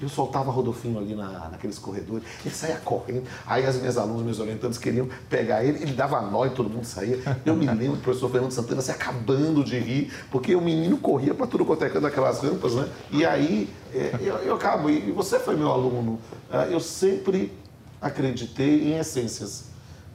eu 0.01 0.07
soltava 0.07 0.51
Rodolfinho 0.51 0.97
ali 0.97 1.15
na, 1.15 1.49
naqueles 1.49 1.77
corredores, 1.77 2.23
ele 2.45 2.53
saía 2.53 2.77
correndo. 2.77 3.23
Aí 3.45 3.65
as 3.65 3.77
minhas 3.77 3.97
alunas, 3.97 4.23
meus 4.23 4.39
orientantes 4.39 4.77
queriam 4.77 5.09
pegar 5.29 5.63
ele, 5.63 5.81
ele 5.81 5.93
dava 5.93 6.21
nó 6.21 6.45
e 6.45 6.49
todo 6.51 6.69
mundo 6.69 6.85
saía. 6.85 7.19
Eu 7.45 7.55
me 7.55 7.65
lembro 7.65 7.97
do 7.97 8.01
professor 8.01 8.29
Fernando 8.29 8.51
Santana 8.51 8.81
se 8.81 8.91
acabando 8.91 9.63
de 9.63 9.77
rir, 9.77 10.13
porque 10.31 10.55
o 10.55 10.61
menino 10.61 10.97
corria 10.97 11.33
para 11.33 11.47
tudo 11.47 11.65
quanto 11.65 11.83
é 11.83 11.89
daquelas 11.89 12.39
rampas, 12.39 12.75
né? 12.75 12.87
E 13.11 13.25
aí 13.25 13.69
é, 13.93 14.15
eu, 14.21 14.35
eu 14.37 14.55
acabo, 14.55 14.89
e 14.89 15.11
você 15.11 15.39
foi 15.39 15.55
meu 15.55 15.71
aluno, 15.71 16.19
é, 16.51 16.73
eu 16.73 16.79
sempre 16.79 17.51
acreditei 18.01 18.91
em 18.91 18.97
essências. 18.97 19.65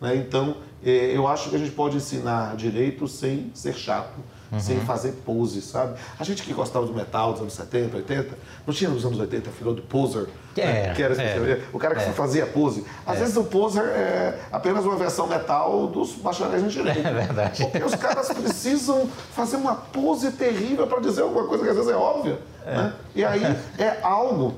Né? 0.00 0.16
Então, 0.16 0.56
é, 0.84 1.16
eu 1.16 1.26
acho 1.26 1.50
que 1.50 1.56
a 1.56 1.58
gente 1.58 1.72
pode 1.72 1.96
ensinar 1.96 2.56
direito 2.56 3.06
sem 3.08 3.50
ser 3.54 3.74
chato 3.74 4.18
uhum. 4.54 4.60
sem 4.60 4.80
fazer 4.80 5.12
pose, 5.24 5.60
sabe? 5.60 5.94
A 6.18 6.24
gente 6.24 6.42
que 6.42 6.52
gostava 6.52 6.86
do 6.86 6.94
metal 6.94 7.32
dos 7.32 7.42
anos 7.42 7.52
70, 7.54 7.96
80, 7.96 8.38
não 8.66 8.74
tinha 8.74 8.90
nos 8.90 9.04
anos 9.04 9.18
80 9.18 9.50
a 9.50 9.52
figura 9.52 9.76
do 9.76 9.82
poser, 9.82 10.26
é, 10.56 10.88
né? 10.88 10.94
que 10.94 11.02
era 11.02 11.14
é, 11.20 11.62
o 11.72 11.78
cara 11.78 11.94
que 11.94 12.02
é. 12.02 12.12
fazia 12.12 12.46
pose. 12.46 12.84
Às 13.06 13.16
é. 13.16 13.20
vezes 13.20 13.36
o 13.36 13.44
poser 13.44 13.84
é 13.84 14.38
apenas 14.52 14.84
uma 14.84 14.96
versão 14.96 15.26
metal 15.26 15.86
dos 15.88 16.12
bacharéis 16.12 16.62
em 16.62 16.68
direito. 16.68 17.04
É 17.04 17.12
verdade. 17.12 17.64
Porque 17.64 17.84
os 17.84 17.94
caras 17.94 18.28
precisam 18.32 19.06
fazer 19.32 19.56
uma 19.56 19.74
pose 19.74 20.32
terrível 20.32 20.86
para 20.86 21.00
dizer 21.00 21.22
alguma 21.22 21.46
coisa 21.46 21.62
que 21.62 21.70
às 21.70 21.76
vezes 21.76 21.90
é 21.90 21.96
óbvia. 21.96 22.38
É. 22.64 22.76
Né? 22.76 22.92
E 23.14 23.24
aí 23.24 23.44
é 23.78 23.98
algo 24.02 24.54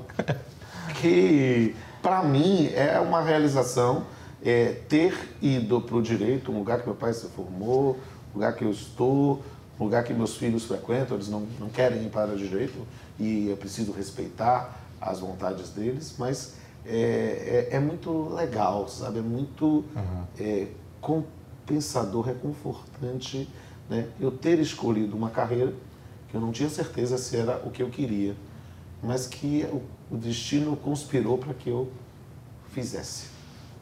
que, 1.01 1.75
para 2.01 2.23
mim, 2.23 2.71
é 2.73 2.99
uma 2.99 3.21
realização 3.21 4.05
é, 4.43 4.75
ter 4.87 5.13
ido 5.41 5.81
para 5.81 5.95
o 5.95 6.01
direito, 6.01 6.51
um 6.51 6.59
lugar 6.59 6.79
que 6.79 6.85
meu 6.85 6.95
pai 6.95 7.13
se 7.13 7.27
formou, 7.27 7.97
um 8.33 8.35
lugar 8.35 8.53
que 8.53 8.63
eu 8.63 8.71
estou, 8.71 9.41
lugar 9.79 10.03
que 10.03 10.13
meus 10.13 10.35
filhos 10.35 10.65
frequentam, 10.65 11.17
eles 11.17 11.29
não, 11.29 11.47
não 11.59 11.69
querem 11.69 12.05
ir 12.05 12.09
para 12.09 12.35
direito 12.35 12.85
e 13.19 13.47
eu 13.49 13.57
preciso 13.57 13.91
respeitar 13.91 14.79
as 14.99 15.19
vontades 15.19 15.69
deles, 15.69 16.15
mas 16.17 16.55
é, 16.85 17.67
é, 17.71 17.75
é 17.75 17.79
muito 17.79 18.29
legal, 18.33 18.87
sabe? 18.87 19.19
É 19.19 19.21
muito 19.21 19.65
uhum. 19.65 20.23
é, 20.39 20.67
compensador, 20.99 22.25
reconfortante 22.25 23.47
né? 23.89 24.07
eu 24.19 24.31
ter 24.31 24.59
escolhido 24.59 25.15
uma 25.15 25.29
carreira 25.29 25.73
que 26.29 26.35
eu 26.35 26.41
não 26.41 26.51
tinha 26.51 26.69
certeza 26.69 27.17
se 27.17 27.37
era 27.37 27.61
o 27.65 27.71
que 27.71 27.81
eu 27.81 27.89
queria, 27.89 28.35
mas 29.01 29.27
que 29.27 29.65
o, 29.71 29.81
o 30.15 30.17
destino 30.17 30.75
conspirou 30.75 31.37
para 31.37 31.53
que 31.53 31.69
eu 31.69 31.89
fizesse. 32.69 33.27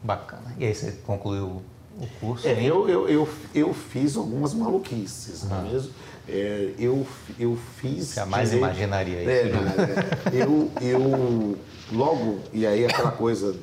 Bacana. 0.02 0.54
E 0.58 0.64
aí 0.64 0.74
você 0.74 0.92
concluiu 1.04 1.62
o 1.98 2.06
curso? 2.20 2.46
É, 2.46 2.62
eu, 2.62 2.88
eu, 2.88 3.08
eu, 3.08 3.28
eu 3.54 3.74
fiz 3.74 4.16
algumas 4.16 4.54
maluquices, 4.54 5.44
não 5.44 5.58
é 5.58 5.62
mesmo? 5.62 5.92
É, 6.28 6.74
eu, 6.78 7.06
eu 7.38 7.56
fiz. 7.76 8.14
Jamais 8.14 8.50
direito, 8.50 8.64
imaginaria 8.64 9.20
isso. 9.20 9.30
É, 9.30 10.36
é, 10.36 10.42
eu, 10.42 10.70
eu, 10.80 11.58
logo, 11.92 12.40
e 12.52 12.66
aí 12.66 12.84
aquela 12.84 13.12
coisa 13.12 13.54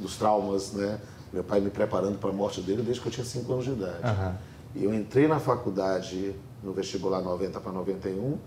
dos 0.00 0.16
traumas, 0.16 0.72
né? 0.72 0.98
Meu 1.32 1.44
pai 1.44 1.60
me 1.60 1.70
preparando 1.70 2.18
para 2.18 2.30
a 2.30 2.32
morte 2.32 2.60
dele 2.60 2.82
desde 2.82 3.00
que 3.00 3.08
eu 3.08 3.12
tinha 3.12 3.24
5 3.24 3.52
anos 3.52 3.64
de 3.64 3.72
idade. 3.72 3.98
Uhum. 4.02 4.34
Eu 4.82 4.94
entrei 4.94 5.28
na 5.28 5.38
faculdade 5.38 6.34
no 6.62 6.72
vestibular 6.72 7.20
90 7.20 7.60
para 7.60 7.72
91. 7.72 8.38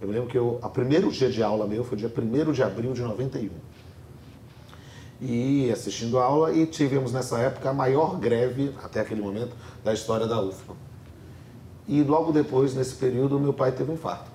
Eu 0.00 0.08
me 0.08 0.14
lembro 0.14 0.28
que 0.28 0.38
o 0.38 0.58
primeiro 0.72 1.10
dia 1.10 1.30
de 1.30 1.42
aula 1.42 1.66
meu 1.66 1.84
foi 1.84 1.98
dia 1.98 2.10
1 2.10 2.52
de 2.52 2.62
abril 2.62 2.92
de 2.94 3.02
91 3.02 3.50
e 5.20 5.70
assistindo 5.70 6.18
a 6.18 6.24
aula 6.24 6.52
e 6.52 6.66
tivemos 6.66 7.12
nessa 7.12 7.38
época 7.38 7.68
a 7.70 7.74
maior 7.74 8.18
greve 8.18 8.74
até 8.82 9.00
aquele 9.00 9.20
momento 9.20 9.54
da 9.84 9.92
história 9.92 10.26
da 10.26 10.40
UFBA. 10.40 10.74
E 11.86 12.02
logo 12.02 12.32
depois, 12.32 12.74
nesse 12.74 12.94
período, 12.94 13.38
meu 13.38 13.52
pai 13.52 13.72
teve 13.72 13.90
um 13.90 13.94
infarto. 13.94 14.30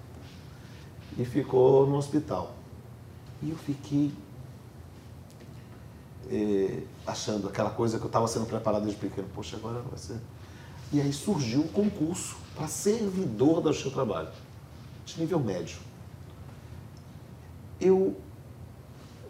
e 1.17 1.23
ficou 1.23 1.87
no 1.87 1.95
hospital. 1.95 2.53
E 3.41 3.49
eu 3.49 3.55
fiquei 3.55 4.11
eh, 6.29 6.83
achando 7.07 7.47
aquela 7.47 7.69
coisa 7.69 7.97
que 7.97 8.03
eu 8.03 8.07
estava 8.07 8.27
sendo 8.27 8.45
preparado 8.45 8.83
desde 8.83 8.99
pequeno. 8.99 9.27
Poxa, 9.33 9.55
agora 9.55 9.79
vai 9.79 9.97
ser. 9.97 10.19
E 10.91 10.99
aí 10.99 11.13
surgiu 11.13 11.61
um 11.61 11.67
concurso 11.67 12.35
para 12.55 12.67
servidor 12.67 13.61
do 13.61 13.73
seu 13.73 13.89
trabalho, 13.91 14.29
de 15.05 15.19
nível 15.19 15.39
médio. 15.39 15.77
Eu, 17.79 18.15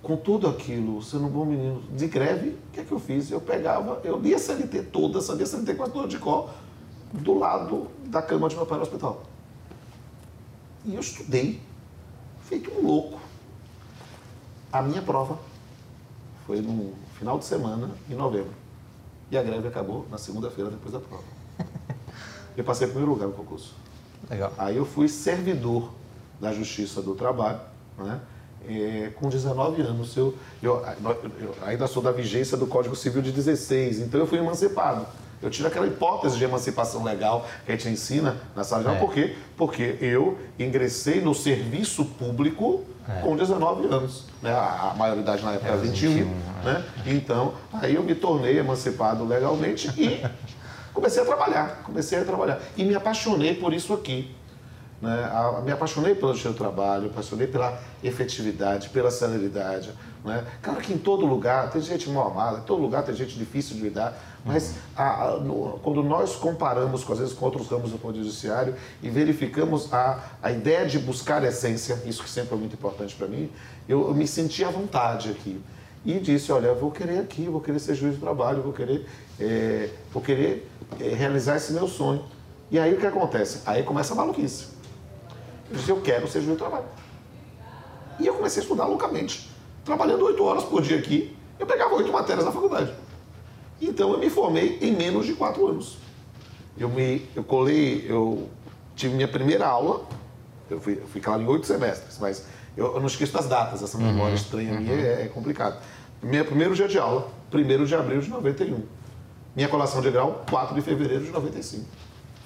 com 0.05 0.15
tudo 0.15 0.47
aquilo, 0.47 1.01
sendo 1.01 1.25
um 1.25 1.29
bom 1.29 1.43
menino 1.43 1.81
de 1.91 2.05
greve, 2.05 2.49
o 2.49 2.71
que 2.71 2.79
é 2.79 2.83
que 2.83 2.91
eu 2.91 2.99
fiz? 2.99 3.31
Eu 3.31 3.41
pegava, 3.41 3.99
eu 4.03 4.19
lia 4.19 4.35
a 4.35 4.39
CLT 4.39 4.83
toda, 4.83 5.19
sabia 5.19 5.45
a 5.45 5.47
CLT 5.47 5.73
quase 5.73 5.93
toda 5.93 6.07
de 6.07 6.19
cor, 6.19 6.51
do 7.11 7.33
lado 7.33 7.87
da 8.05 8.21
cama 8.21 8.47
de 8.47 8.55
meu 8.55 8.67
pai 8.67 8.77
no 8.77 8.83
hospital. 8.83 9.23
E 10.85 10.93
eu 10.93 11.01
estudei, 11.01 11.59
feito 12.41 12.71
um 12.71 12.85
louco. 12.85 13.19
A 14.71 14.83
minha 14.83 15.01
prova 15.01 15.39
foi 16.45 16.61
no 16.61 16.93
final 17.17 17.39
de 17.39 17.45
semana, 17.45 17.89
em 18.07 18.13
novembro. 18.13 18.53
E 19.31 19.37
a 19.39 19.41
greve 19.41 19.67
acabou 19.67 20.05
na 20.11 20.19
segunda-feira, 20.19 20.69
depois 20.69 20.93
da 20.93 20.99
prova. 20.99 21.23
Eu 22.55 22.63
passei 22.63 22.85
em 22.85 22.91
primeiro 22.91 23.11
lugar 23.11 23.27
no 23.27 23.33
concurso. 23.33 23.73
Legal. 24.29 24.53
Aí 24.57 24.77
eu 24.77 24.85
fui 24.85 25.09
servidor 25.09 25.91
da 26.39 26.53
Justiça 26.53 27.01
do 27.01 27.13
Trabalho, 27.13 27.59
né? 27.97 28.21
É, 28.67 29.09
com 29.15 29.29
19 29.29 29.81
anos. 29.81 30.15
Eu, 30.15 30.35
eu, 30.61 30.83
eu, 31.39 31.55
ainda 31.65 31.87
sou 31.87 32.01
da 32.01 32.11
vigência 32.11 32.57
do 32.57 32.67
Código 32.67 32.95
Civil 32.95 33.21
de 33.21 33.31
16, 33.31 33.99
então 33.99 34.19
eu 34.19 34.27
fui 34.27 34.39
emancipado. 34.39 35.05
Eu 35.41 35.49
tive 35.49 35.67
aquela 35.67 35.85
hipótese 35.85 36.37
de 36.37 36.43
emancipação 36.43 37.03
legal 37.03 37.45
que 37.65 37.71
a 37.71 37.75
gente 37.75 37.89
ensina 37.89 38.37
na 38.55 38.63
sala 38.63 38.81
de 38.81 38.87
aula. 38.87 38.99
É. 38.99 39.01
Por 39.01 39.13
quê? 39.13 39.35
Porque 39.55 39.97
eu 40.01 40.39
ingressei 40.57 41.21
no 41.21 41.35
serviço 41.35 42.05
público 42.05 42.83
é. 43.07 43.21
com 43.21 43.35
19 43.35 43.87
anos. 43.93 44.23
Né? 44.41 44.51
A, 44.51 44.91
a 44.91 44.95
maioridade 44.95 45.43
na 45.43 45.53
época 45.53 45.67
era 45.67 45.77
21. 45.77 46.09
21 46.09 46.25
né? 46.63 46.83
Então, 47.05 47.53
aí 47.73 47.95
eu 47.95 48.03
me 48.03 48.15
tornei 48.15 48.57
emancipado 48.57 49.23
legalmente 49.23 49.89
e 49.99 50.25
comecei 50.93 51.21
a 51.21 51.25
trabalhar. 51.25 51.83
Comecei 51.83 52.19
a 52.19 52.25
trabalhar. 52.25 52.59
E 52.75 52.83
me 52.83 52.95
apaixonei 52.95 53.53
por 53.53 53.73
isso 53.73 53.93
aqui. 53.93 54.33
Né? 55.05 55.23
A, 55.31 55.61
me 55.61 55.71
apaixonei 55.71 56.15
pelo 56.15 56.35
seu 56.35 56.51
trabalho, 56.51 57.11
apaixonei 57.11 57.45
pela 57.45 57.79
efetividade, 58.03 58.89
pela 58.89 59.11
celeridade. 59.11 59.91
Né? 60.23 60.43
Claro 60.63 60.81
que 60.81 60.91
em 60.91 60.97
todo 60.97 61.27
lugar 61.27 61.69
tem 61.69 61.79
gente 61.79 62.09
mal 62.09 62.31
amada, 62.31 62.57
em 62.57 62.61
todo 62.61 62.81
lugar 62.81 63.03
tem 63.03 63.13
gente 63.13 63.37
difícil 63.37 63.75
de 63.75 63.83
lidar, 63.83 64.17
mas 64.43 64.73
a, 64.95 65.25
a, 65.25 65.37
no, 65.37 65.79
quando 65.83 66.01
nós 66.01 66.35
comparamos, 66.35 67.07
às 67.07 67.19
vezes, 67.19 67.33
com 67.35 67.45
outros 67.45 67.67
ramos 67.67 67.91
do 67.91 67.99
Poder 67.99 68.23
Judiciário 68.23 68.73
e 69.03 69.07
verificamos 69.07 69.93
a, 69.93 70.23
a 70.41 70.51
ideia 70.51 70.87
de 70.87 70.97
buscar 70.97 71.43
essência, 71.43 72.01
isso 72.07 72.23
que 72.23 72.29
sempre 72.29 72.55
é 72.55 72.57
muito 72.57 72.73
importante 72.73 73.15
para 73.15 73.27
mim, 73.27 73.51
eu, 73.87 74.07
eu, 74.07 74.15
me 74.15 74.27
senti 74.27 74.63
à 74.63 74.71
vontade 74.71 75.29
aqui. 75.29 75.61
E 76.03 76.19
disse, 76.19 76.51
olha, 76.51 76.73
vou 76.73 76.89
querer 76.89 77.19
aqui, 77.19 77.45
vou 77.45 77.61
querer 77.61 77.79
ser 77.79 77.93
juiz 77.93 78.15
de 78.15 78.21
trabalho, 78.21 78.63
vou 78.63 78.73
querer, 78.73 79.07
é, 79.39 79.89
vou 80.11 80.21
querer 80.21 80.67
é, 80.99 81.09
realizar 81.09 81.57
esse 81.57 81.73
meu 81.73 81.87
sonho. 81.87 82.23
E 82.71 82.79
aí 82.79 82.93
o 82.93 82.97
que 82.97 83.05
acontece? 83.05 83.61
Aí 83.65 83.83
começa 83.83 84.13
a 84.13 84.15
maluquice. 84.15 84.74
Eu 85.69 85.77
disse, 85.77 85.89
eu 85.89 86.01
quero 86.01 86.27
ser 86.27 86.41
juiz 86.41 86.53
de 86.53 86.57
trabalho. 86.57 86.85
E 88.19 88.27
eu 88.27 88.33
comecei 88.33 88.61
a 88.61 88.63
estudar 88.63 88.85
loucamente 88.85 89.55
trabalhando 89.85 90.25
oito 90.25 90.43
horas 90.43 90.63
por 90.63 90.81
dia 90.81 90.97
aqui, 90.97 91.37
eu 91.59 91.65
pegava 91.65 91.93
oito 91.93 92.11
matérias 92.11 92.43
na 92.43 92.51
faculdade. 92.51 92.91
Então 93.79 94.11
eu 94.11 94.17
me 94.17 94.29
formei 94.29 94.79
em 94.81 94.93
menos 94.93 95.27
de 95.27 95.33
quatro 95.33 95.67
anos. 95.67 95.97
Eu 96.77 96.89
me, 96.89 97.29
eu 97.35 97.43
colei, 97.43 98.05
eu 98.09 98.49
tive 98.95 99.13
minha 99.13 99.27
primeira 99.27 99.67
aula, 99.67 100.03
eu 100.69 100.81
fui, 100.81 100.97
eu 100.97 101.07
fui 101.07 101.21
claro 101.21 101.41
em 101.41 101.47
oito 101.47 101.67
semestres, 101.67 102.17
mas 102.19 102.45
eu, 102.75 102.95
eu, 102.95 102.99
não 102.99 103.07
esqueço 103.07 103.31
das 103.31 103.47
datas, 103.47 103.81
essa 103.83 103.97
memória 103.97 104.29
uhum, 104.29 104.35
estranha 104.35 104.73
uhum. 104.73 104.81
minha 104.81 104.93
é, 104.93 105.25
é 105.25 105.27
complicada. 105.27 105.79
Meu 106.21 106.43
primeiro 106.43 106.73
dia 106.75 106.87
de 106.87 106.97
aula, 106.97 107.29
1 107.53 107.85
de 107.85 107.95
abril 107.95 108.19
de 108.19 108.29
91. 108.29 108.83
Minha 109.55 109.69
colação 109.69 110.01
de 110.01 110.09
grau, 110.09 110.43
4 110.49 110.75
de 110.75 110.81
fevereiro 110.81 111.23
de 111.23 111.31
95. 111.31 111.85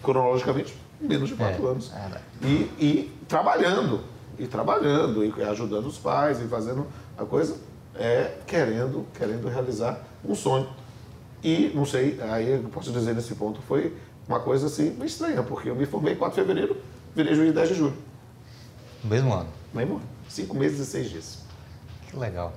Cronologicamente, 0.03 0.75
menos 0.99 1.29
de 1.29 1.35
quatro 1.35 1.67
é, 1.67 1.71
anos. 1.71 1.91
É 1.93 2.21
e, 2.43 2.71
e 2.79 3.17
trabalhando, 3.27 4.01
e 4.37 4.47
trabalhando, 4.47 5.23
e 5.23 5.43
ajudando 5.43 5.85
os 5.85 5.97
pais, 5.97 6.41
e 6.41 6.47
fazendo 6.47 6.87
a 7.17 7.25
coisa 7.25 7.57
é 7.95 8.37
querendo, 8.45 9.05
querendo 9.13 9.47
realizar 9.47 10.01
um 10.23 10.35
sonho. 10.35 10.69
E, 11.43 11.71
não 11.73 11.85
sei, 11.85 12.19
aí 12.21 12.49
eu 12.49 12.63
posso 12.69 12.91
dizer 12.91 13.13
nesse 13.13 13.35
ponto, 13.35 13.61
foi 13.61 13.95
uma 14.27 14.39
coisa 14.39 14.67
assim 14.67 14.97
estranha, 15.03 15.41
porque 15.41 15.69
eu 15.69 15.75
me 15.75 15.85
formei 15.85 16.13
em 16.13 16.17
4 16.17 16.41
de 16.41 16.47
fevereiro, 16.47 16.77
virei 17.15 17.35
juiz 17.35 17.53
10 17.53 17.69
de 17.69 17.75
julho. 17.75 17.97
Mesmo 19.03 19.33
ano? 19.33 19.49
Mesmo 19.73 19.95
ano. 19.95 20.03
Cinco 20.27 20.55
meses 20.55 20.79
e 20.79 20.85
seis 20.85 21.09
dias. 21.09 21.39
Que 22.07 22.17
legal. 22.17 22.53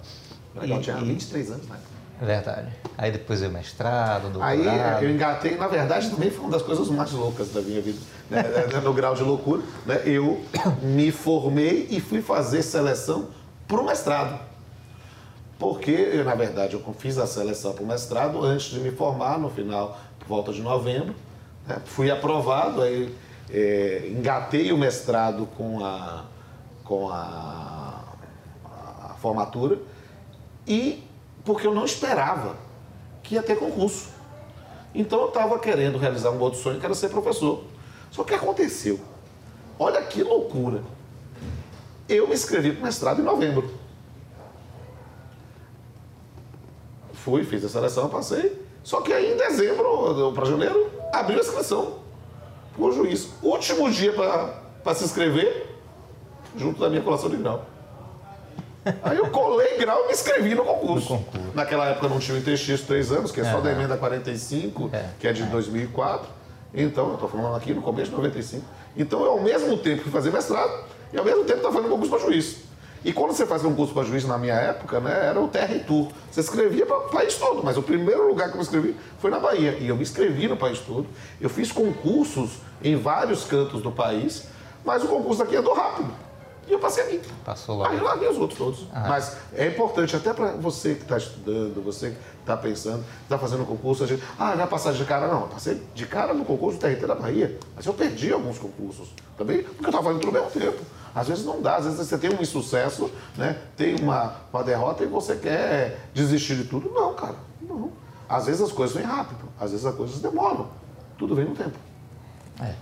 Legal, 0.54 0.80
e, 0.80 0.82
tinha 0.82 0.98
e... 0.98 1.04
23 1.04 1.50
anos, 1.52 1.66
né? 1.68 1.78
É 1.78 2.01
verdade. 2.24 2.68
Aí 2.96 3.10
depois 3.10 3.40
veio 3.40 3.52
mestrado, 3.52 4.30
doutorado. 4.30 4.50
Aí 4.50 5.04
eu 5.04 5.10
engatei, 5.10 5.56
na 5.56 5.68
verdade, 5.68 6.10
também 6.10 6.30
foi 6.30 6.44
uma 6.44 6.52
das 6.52 6.62
coisas 6.62 6.88
mais 6.88 7.12
loucas 7.12 7.50
da 7.50 7.60
minha 7.60 7.80
vida, 7.80 7.98
né? 8.30 8.42
no 8.82 8.92
grau 8.92 9.14
de 9.14 9.22
loucura. 9.22 9.62
Né? 9.86 10.02
Eu 10.04 10.40
me 10.82 11.10
formei 11.10 11.88
e 11.90 12.00
fui 12.00 12.22
fazer 12.22 12.62
seleção 12.62 13.28
para 13.66 13.80
o 13.80 13.84
mestrado 13.84 14.52
porque 15.62 15.92
eu, 15.92 16.24
na 16.24 16.34
verdade, 16.34 16.74
eu 16.74 16.94
fiz 16.98 17.18
a 17.18 17.26
seleção 17.26 17.72
para 17.72 17.84
o 17.84 17.86
mestrado 17.86 18.42
antes 18.42 18.66
de 18.66 18.80
me 18.80 18.90
formar, 18.90 19.38
no 19.38 19.48
final, 19.48 19.96
por 20.18 20.26
volta 20.26 20.52
de 20.52 20.60
novembro. 20.60 21.14
Né? 21.68 21.76
Fui 21.84 22.10
aprovado, 22.10 22.82
aí 22.82 23.14
é, 23.48 24.08
engatei 24.10 24.72
o 24.72 24.76
mestrado 24.76 25.46
com 25.56 25.84
a, 25.84 26.24
com 26.82 27.08
a, 27.08 28.02
a 28.64 29.14
formatura 29.20 29.78
e 30.66 31.04
porque 31.44 31.66
eu 31.66 31.74
não 31.74 31.84
esperava 31.84 32.56
que 33.22 33.34
ia 33.34 33.42
ter 33.42 33.56
concurso. 33.56 34.08
Então 34.94 35.20
eu 35.22 35.28
estava 35.28 35.58
querendo 35.58 35.98
realizar 35.98 36.30
um 36.30 36.40
outro 36.40 36.60
sonho, 36.60 36.78
que 36.78 36.84
era 36.84 36.94
ser 36.94 37.08
professor. 37.08 37.64
Só 38.10 38.24
que 38.24 38.34
aconteceu. 38.34 39.00
Olha 39.78 40.02
que 40.02 40.22
loucura. 40.22 40.82
Eu 42.08 42.28
me 42.28 42.34
inscrevi 42.34 42.72
para 42.72 42.84
mestrado 42.84 43.20
em 43.20 43.24
novembro. 43.24 43.70
Fui, 47.14 47.44
fiz 47.44 47.64
a 47.64 47.68
seleção, 47.68 48.08
passei. 48.08 48.60
Só 48.82 49.00
que 49.00 49.12
aí 49.12 49.32
em 49.32 49.36
dezembro, 49.36 50.32
para 50.34 50.44
janeiro, 50.44 50.90
abriu 51.12 51.38
a 51.38 51.40
inscrição 51.40 52.02
o 52.78 52.90
juiz. 52.90 53.28
Último 53.42 53.90
dia 53.90 54.12
para 54.12 54.94
se 54.94 55.04
inscrever, 55.04 55.68
junto 56.56 56.80
da 56.80 56.88
minha 56.88 57.02
colação 57.02 57.28
de 57.28 57.36
grau. 57.36 57.66
Aí 59.02 59.16
eu 59.16 59.30
colei 59.30 59.78
grau 59.78 60.04
e 60.04 60.06
me 60.08 60.12
inscrevi 60.12 60.54
no 60.54 60.64
concurso. 60.64 61.12
no 61.12 61.18
concurso. 61.20 61.46
Naquela 61.54 61.86
época 61.86 62.08
não 62.08 62.18
tinha 62.18 62.36
o 62.36 62.40
interstício 62.40 62.86
três 62.86 63.12
anos, 63.12 63.30
que 63.30 63.40
é, 63.40 63.44
só 63.44 63.60
da 63.60 63.70
emenda 63.70 63.96
45, 63.96 64.90
é, 64.92 65.04
que 65.18 65.28
é 65.28 65.32
de 65.32 65.42
é. 65.42 65.46
2004. 65.46 66.28
Então, 66.74 67.08
eu 67.08 67.14
estou 67.14 67.28
falando 67.28 67.54
aqui 67.54 67.72
no 67.72 67.82
começo 67.82 68.10
de 68.10 68.16
95. 68.16 68.64
Então, 68.96 69.22
eu 69.24 69.32
ao 69.32 69.40
mesmo 69.40 69.76
tempo 69.78 70.02
que 70.02 70.10
fazer 70.10 70.30
mestrado 70.30 70.84
e 71.12 71.18
ao 71.18 71.24
mesmo 71.24 71.44
tempo 71.44 71.58
estava 71.58 71.74
fazendo 71.74 71.90
concurso 71.90 72.10
para 72.10 72.20
juiz. 72.20 72.56
E 73.04 73.12
quando 73.12 73.32
você 73.32 73.44
faz 73.44 73.62
concurso 73.62 73.92
para 73.92 74.04
juiz 74.04 74.24
na 74.24 74.38
minha 74.38 74.54
época, 74.54 75.00
né, 75.00 75.26
era 75.26 75.40
o 75.40 75.48
TR 75.48 75.84
Tour. 75.86 76.08
Você 76.30 76.40
escrevia 76.40 76.86
para 76.86 76.98
o 76.98 77.10
país 77.10 77.34
todo, 77.34 77.62
mas 77.62 77.76
o 77.76 77.82
primeiro 77.82 78.28
lugar 78.28 78.48
que 78.48 78.54
eu 78.54 78.58
me 78.58 78.62
inscrevi 78.62 78.96
foi 79.18 79.30
na 79.30 79.40
Bahia. 79.40 79.76
E 79.80 79.88
eu 79.88 79.96
me 79.96 80.02
inscrevi 80.02 80.46
no 80.46 80.56
país 80.56 80.78
todo. 80.78 81.06
Eu 81.40 81.50
fiz 81.50 81.72
concursos 81.72 82.58
em 82.82 82.96
vários 82.96 83.44
cantos 83.44 83.82
do 83.82 83.90
país, 83.90 84.46
mas 84.84 85.02
o 85.02 85.08
concurso 85.08 85.42
aqui 85.42 85.56
andou 85.56 85.74
rápido. 85.74 86.12
E 86.66 86.72
eu 86.72 86.78
passei 86.78 87.04
aqui. 87.04 87.20
Passou 87.44 87.78
lá. 87.78 87.90
Aí 87.90 87.98
eu 87.98 88.04
larguei 88.04 88.28
os 88.28 88.38
outros 88.38 88.58
todos. 88.58 88.86
Ah. 88.92 89.08
Mas 89.08 89.36
é 89.54 89.66
importante, 89.66 90.14
até 90.14 90.32
para 90.32 90.52
você 90.52 90.94
que 90.94 91.02
está 91.02 91.16
estudando, 91.16 91.82
você 91.82 92.10
que 92.10 92.16
está 92.40 92.56
pensando, 92.56 93.04
está 93.22 93.38
fazendo 93.38 93.64
concurso, 93.64 94.04
a 94.04 94.06
gente, 94.06 94.22
ah, 94.38 94.54
vai 94.54 94.66
passar 94.66 94.92
de 94.92 95.04
cara. 95.04 95.26
Não, 95.26 95.42
eu 95.42 95.48
passei 95.48 95.82
de 95.94 96.06
cara 96.06 96.32
no 96.32 96.44
concurso 96.44 96.78
do 96.78 96.80
TRT 96.80 97.06
da 97.06 97.14
Bahia. 97.14 97.58
Mas 97.74 97.84
eu 97.84 97.94
perdi 97.94 98.32
alguns 98.32 98.58
concursos 98.58 99.08
também, 99.36 99.62
porque 99.62 99.84
eu 99.84 99.90
estava 99.90 100.04
fazendo 100.04 100.20
tudo 100.20 100.36
ao 100.36 100.44
mesmo 100.44 100.60
tempo. 100.60 100.80
Às 101.14 101.28
vezes 101.28 101.44
não 101.44 101.60
dá, 101.60 101.76
às 101.76 101.84
vezes 101.84 101.98
você 101.98 102.16
tem 102.16 102.30
um 102.30 102.40
insucesso, 102.40 103.10
né? 103.36 103.58
tem 103.76 103.96
uma, 103.96 104.36
uma 104.52 104.64
derrota 104.64 105.04
e 105.04 105.06
você 105.06 105.36
quer 105.36 106.08
desistir 106.14 106.56
de 106.56 106.64
tudo. 106.64 106.90
Não, 106.90 107.12
cara, 107.14 107.36
não. 107.60 107.92
Às 108.28 108.46
vezes 108.46 108.62
as 108.62 108.72
coisas 108.72 108.96
vêm 108.96 109.04
rápido, 109.04 109.46
às 109.60 109.72
vezes 109.72 109.84
as 109.84 109.94
coisas 109.94 110.20
demoram. 110.20 110.68
Tudo 111.18 111.34
vem 111.34 111.44
no 111.44 111.54
tempo. 111.54 111.76
É. 112.60 112.74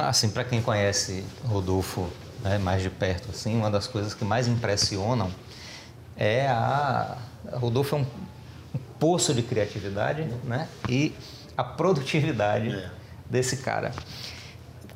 Assim, 0.00 0.28
para 0.28 0.44
quem 0.44 0.60
conhece 0.60 1.24
Rodolfo 1.46 2.08
né, 2.46 2.58
mais 2.58 2.82
de 2.82 2.90
perto, 2.90 3.30
assim, 3.30 3.56
uma 3.56 3.70
das 3.70 3.88
coisas 3.88 4.14
que 4.14 4.24
mais 4.24 4.46
impressionam 4.46 5.30
é 6.16 6.46
a. 6.46 7.18
Rodolfo 7.52 7.96
é 7.96 7.98
um, 7.98 8.02
um 8.02 8.78
poço 8.98 9.34
de 9.34 9.42
criatividade 9.42 10.22
né, 10.44 10.68
e 10.88 11.12
a 11.56 11.64
produtividade 11.64 12.70
é. 12.70 12.90
desse 13.28 13.58
cara. 13.58 13.92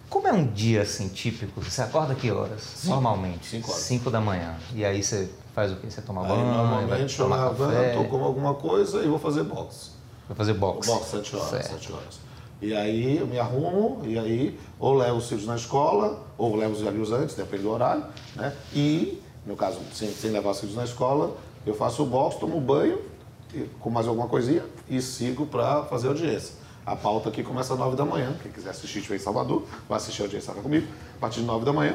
Como 0.08 0.26
é 0.26 0.32
um 0.32 0.44
dia 0.44 0.82
assim 0.82 1.08
típico? 1.08 1.60
Você 1.60 1.82
acorda 1.82 2.14
que 2.14 2.30
horas? 2.30 2.62
Cinco. 2.62 2.94
Normalmente? 2.94 3.46
Cinco 3.46 3.70
horas. 3.70 3.82
Cinco 3.82 4.10
da 4.10 4.20
manhã. 4.20 4.56
E 4.74 4.84
aí 4.84 5.02
você 5.02 5.30
faz 5.54 5.72
o 5.72 5.76
quê? 5.76 5.88
Você 5.88 6.02
toma 6.02 6.22
banho? 6.22 6.44
Normalmente 6.44 7.18
eu 7.18 7.28
levanto, 7.28 8.08
como 8.08 8.24
alguma 8.24 8.54
coisa 8.54 9.04
e 9.04 9.08
vou 9.08 9.20
fazer 9.20 9.44
boxe. 9.44 9.90
Vou 10.26 10.36
fazer 10.36 10.54
boxe? 10.54 10.88
Boxe, 10.88 11.10
sete 11.10 11.36
horas, 11.36 11.50
certo. 11.50 11.70
sete 11.70 11.92
horas. 11.92 12.29
E 12.60 12.74
aí 12.74 13.18
eu 13.18 13.26
me 13.26 13.38
arrumo, 13.38 14.02
e 14.04 14.18
aí 14.18 14.58
ou 14.78 14.94
levo 14.94 15.18
os 15.18 15.28
filhos 15.28 15.46
na 15.46 15.56
escola, 15.56 16.22
ou 16.36 16.54
levo 16.56 16.74
os 16.74 16.82
velhos 16.82 17.10
antes, 17.10 17.34
depende 17.34 17.62
do 17.62 17.70
horário, 17.70 18.04
né? 18.36 18.54
E, 18.72 19.20
no 19.46 19.56
caso, 19.56 19.78
sem, 19.94 20.10
sem 20.10 20.30
levar 20.30 20.50
os 20.50 20.60
filhos 20.60 20.76
na 20.76 20.84
escola, 20.84 21.36
eu 21.64 21.74
faço 21.74 22.02
o 22.02 22.06
box, 22.06 22.38
tomo 22.38 22.60
banho, 22.60 23.00
com 23.80 23.90
mais 23.90 24.06
alguma 24.06 24.28
coisinha, 24.28 24.64
e 24.88 25.00
sigo 25.00 25.46
para 25.46 25.84
fazer 25.84 26.08
audiência. 26.08 26.54
A 26.84 26.96
pauta 26.96 27.28
aqui 27.28 27.42
começa 27.42 27.72
às 27.72 27.78
9 27.78 27.96
da 27.96 28.04
manhã. 28.04 28.34
Quem 28.42 28.50
quiser 28.50 28.70
assistir, 28.70 28.98
estiver 28.98 29.16
em 29.16 29.20
Salvador, 29.20 29.64
vai 29.88 29.96
assistir 29.96 30.22
a 30.22 30.24
audiência 30.26 30.52
comigo, 30.54 30.86
a 31.16 31.20
partir 31.20 31.40
de 31.40 31.46
9 31.46 31.64
da 31.64 31.72
manhã. 31.72 31.94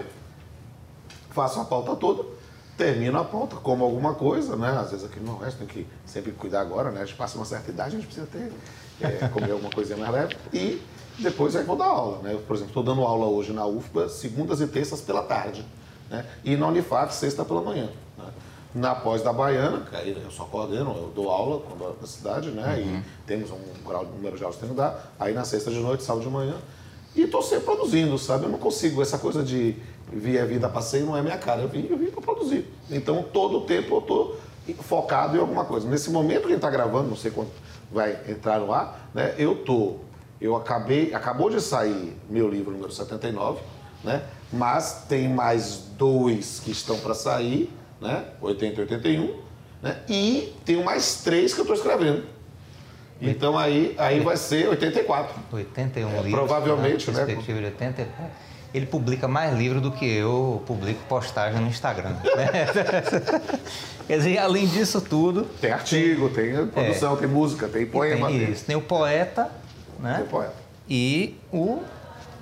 Faço 1.31 1.59
a 1.59 1.65
pauta 1.65 1.95
toda, 1.95 2.23
termino 2.77 3.19
a 3.19 3.23
pauta, 3.23 3.55
como 3.57 3.83
alguma 3.83 4.13
coisa, 4.13 4.55
né? 4.55 4.69
Às 4.69 4.91
vezes 4.91 5.05
aqui 5.05 5.19
no 5.19 5.33
Nordeste 5.33 5.59
tem 5.59 5.67
que 5.67 5.87
sempre 6.05 6.31
cuidar 6.31 6.61
agora, 6.61 6.91
né? 6.91 7.01
A 7.01 7.05
gente 7.05 7.17
passa 7.17 7.37
uma 7.37 7.45
certa 7.45 7.71
idade, 7.71 7.95
a 7.95 7.99
gente 7.99 8.05
precisa 8.05 8.27
ter, 8.27 8.51
é, 9.01 9.27
comer 9.27 9.51
alguma 9.51 9.71
coisinha 9.71 9.97
mais 9.97 10.11
leve. 10.11 10.37
E 10.53 10.81
depois 11.19 11.55
aí 11.55 11.63
vou 11.63 11.75
dar 11.75 11.85
aula, 11.85 12.21
né? 12.21 12.33
Eu, 12.33 12.39
por 12.39 12.55
exemplo, 12.55 12.71
estou 12.71 12.83
dando 12.83 13.01
aula 13.01 13.25
hoje 13.27 13.53
na 13.53 13.65
UFBA, 13.65 14.09
segundas 14.09 14.61
e 14.61 14.67
terças 14.67 15.01
pela 15.01 15.23
tarde, 15.23 15.65
né? 16.09 16.25
E 16.43 16.55
na 16.55 16.67
Unifat, 16.67 17.13
sexta 17.13 17.45
pela 17.45 17.61
manhã. 17.61 17.89
Né? 18.17 18.25
Na 18.73 18.93
pós 18.93 19.23
da 19.23 19.31
Baiana, 19.31 19.85
que 19.89 19.95
aí 19.95 20.11
eu 20.11 20.31
só 20.31 20.43
coordeno, 20.45 20.93
eu 20.97 21.11
dou 21.15 21.29
aula 21.29 21.61
quando 21.61 21.95
na 21.99 22.07
cidade, 22.07 22.49
né? 22.49 22.75
Uhum. 22.77 22.97
E 22.97 23.03
temos 23.25 23.49
um 23.51 23.87
grau, 23.87 24.03
um 24.03 24.15
número 24.15 24.37
de 24.37 24.43
aulas 24.43 24.57
que 24.57 24.65
tem 24.65 24.69
que 24.69 24.75
dar. 24.75 25.13
Aí 25.17 25.33
na 25.33 25.45
sexta 25.45 25.71
de 25.71 25.79
noite, 25.79 26.03
sábado 26.03 26.23
de 26.23 26.29
manhã. 26.29 26.55
E 27.15 27.21
estou 27.21 27.41
sempre 27.41 27.63
produzindo, 27.63 28.17
sabe? 28.17 28.43
Eu 28.43 28.49
não 28.49 28.59
consigo 28.59 29.01
essa 29.01 29.17
coisa 29.17 29.41
de 29.41 29.77
vir 30.11 30.39
a 30.39 30.45
vida 30.45 30.67
passeio 30.67 31.05
não 31.05 31.15
é 31.15 31.21
minha 31.21 31.37
cara. 31.37 31.61
Eu 31.61 31.69
vim, 31.69 31.87
eu 31.89 31.97
vim 31.97 32.07
para 32.07 32.21
produzir. 32.21 32.67
Então, 32.91 33.23
todo 33.23 33.59
o 33.59 33.61
tempo 33.61 33.95
eu 33.95 33.99
estou 33.99 34.37
focado 34.73 35.37
em 35.37 35.39
alguma 35.39 35.65
coisa. 35.65 35.87
Nesse 35.87 36.09
momento 36.09 36.41
que 36.41 36.47
a 36.47 36.49
gente 36.49 36.57
está 36.57 36.69
gravando, 36.69 37.09
não 37.09 37.15
sei 37.15 37.31
quando 37.31 37.49
vai 37.91 38.17
entrar 38.27 38.59
no 38.59 38.71
ar, 38.73 39.09
né? 39.13 39.33
Eu 39.37 39.55
tô, 39.57 39.97
eu 40.41 40.55
acabei, 40.55 41.13
acabou 41.13 41.49
de 41.49 41.61
sair 41.61 42.15
meu 42.29 42.49
livro 42.49 42.71
número 42.71 42.91
79, 42.91 43.61
né? 44.03 44.23
Mas 44.51 45.05
tem 45.07 45.27
mais 45.29 45.83
dois 45.97 46.59
que 46.59 46.71
estão 46.71 46.97
para 46.99 47.13
sair, 47.13 47.71
né? 48.01 48.25
80 48.41 48.75
e 48.75 48.83
81, 48.83 49.39
né? 49.81 50.01
E 50.09 50.53
tem 50.65 50.83
mais 50.83 51.21
três 51.23 51.53
que 51.53 51.59
eu 51.59 51.63
estou 51.63 51.75
escrevendo. 51.75 52.25
Então 53.21 53.57
aí, 53.57 53.95
aí 53.97 54.19
vai 54.19 54.35
ser 54.35 54.67
84. 54.67 55.35
81 55.51 56.07
é, 56.07 56.13
livros. 56.15 56.31
Provavelmente, 56.31 57.11
né? 57.11 57.25
Perspectiva 57.25 57.59
de 57.59 57.65
84 57.65 58.05
ele 58.75 58.85
publica 58.85 59.25
mais 59.25 59.57
livro 59.57 59.79
do 59.79 59.89
que 59.89 60.05
eu 60.05 60.61
publico 60.65 61.01
postagem 61.07 61.61
no 61.61 61.67
Instagram. 61.67 62.09
Né? 62.09 62.49
Quer 64.05 64.17
dizer, 64.17 64.37
além 64.37 64.67
disso 64.67 64.99
tudo. 64.99 65.45
Tem 65.61 65.71
artigo, 65.71 66.29
tem 66.29 66.67
produção, 66.67 67.13
é, 67.13 67.17
tem 67.17 67.27
música, 67.27 67.69
tem 67.69 67.85
poema. 67.85 68.27
Tem, 68.27 68.51
isso, 68.51 68.65
tem 68.65 68.75
o 68.75 68.81
poeta, 68.81 69.49
né? 69.99 70.15
Tem 70.17 70.25
poeta. 70.25 70.53
E 70.89 71.39
o 71.53 71.81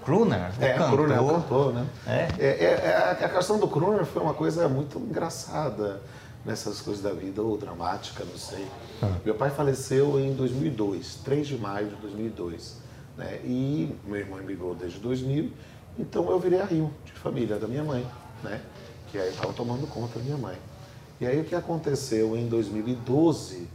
crooner, 0.04 0.52
o 0.60 0.63
é, 0.63 0.74
cantor. 0.74 0.91
Crooner, 0.91 1.24
o 1.24 1.28
cantor, 1.28 1.74
né? 1.74 1.86
É. 2.08 2.28
É, 2.39 2.48
é, 2.48 3.17
é 3.22 3.26
a 3.26 3.30
questão 3.30 3.60
do 3.60 3.67
crooner 3.67 4.04
foi 4.04 4.24
uma 4.24 4.34
coisa 4.34 4.67
muito 4.67 4.98
engraçada 4.98 6.02
nessas 6.43 6.82
coisas 6.82 7.02
da 7.02 7.12
vida, 7.12 7.41
ou 7.43 7.58
dramática, 7.58 8.26
não 8.26 8.38
sei. 8.38 8.67
Ah. 9.02 9.12
Meu 9.24 9.36
pai 9.36 9.52
faleceu 9.52 10.19
em 10.19 10.34
2002, 10.34 11.19
3 11.24 11.48
de 11.48 11.58
maio 11.58 11.88
de 11.89 11.96
2002. 11.98 12.82
Né? 13.17 13.39
E 13.46 13.96
meu 14.06 14.17
irmão 14.17 14.39
emigrou 14.39 14.74
desde 14.74 15.00
2000 15.00 15.52
então 15.98 16.30
eu 16.30 16.40
virei 16.40 16.60
arrimo 16.60 16.94
de 17.06 17.12
família 17.12 17.58
da 17.58 17.68
minha 17.68 17.84
mãe, 17.84 18.06
né? 18.44 18.62
Que 19.12 19.18
aí 19.18 19.30
estava 19.30 19.54
tomando 19.54 19.88
conta 19.88 20.20
da 20.20 20.26
minha 20.26 20.38
mãe. 20.38 20.58
E 21.22 21.26
aí 21.26 21.40
o 21.40 21.44
que 21.44 21.56
aconteceu 21.56 22.36
em 22.36 22.48
2012, 22.48 23.68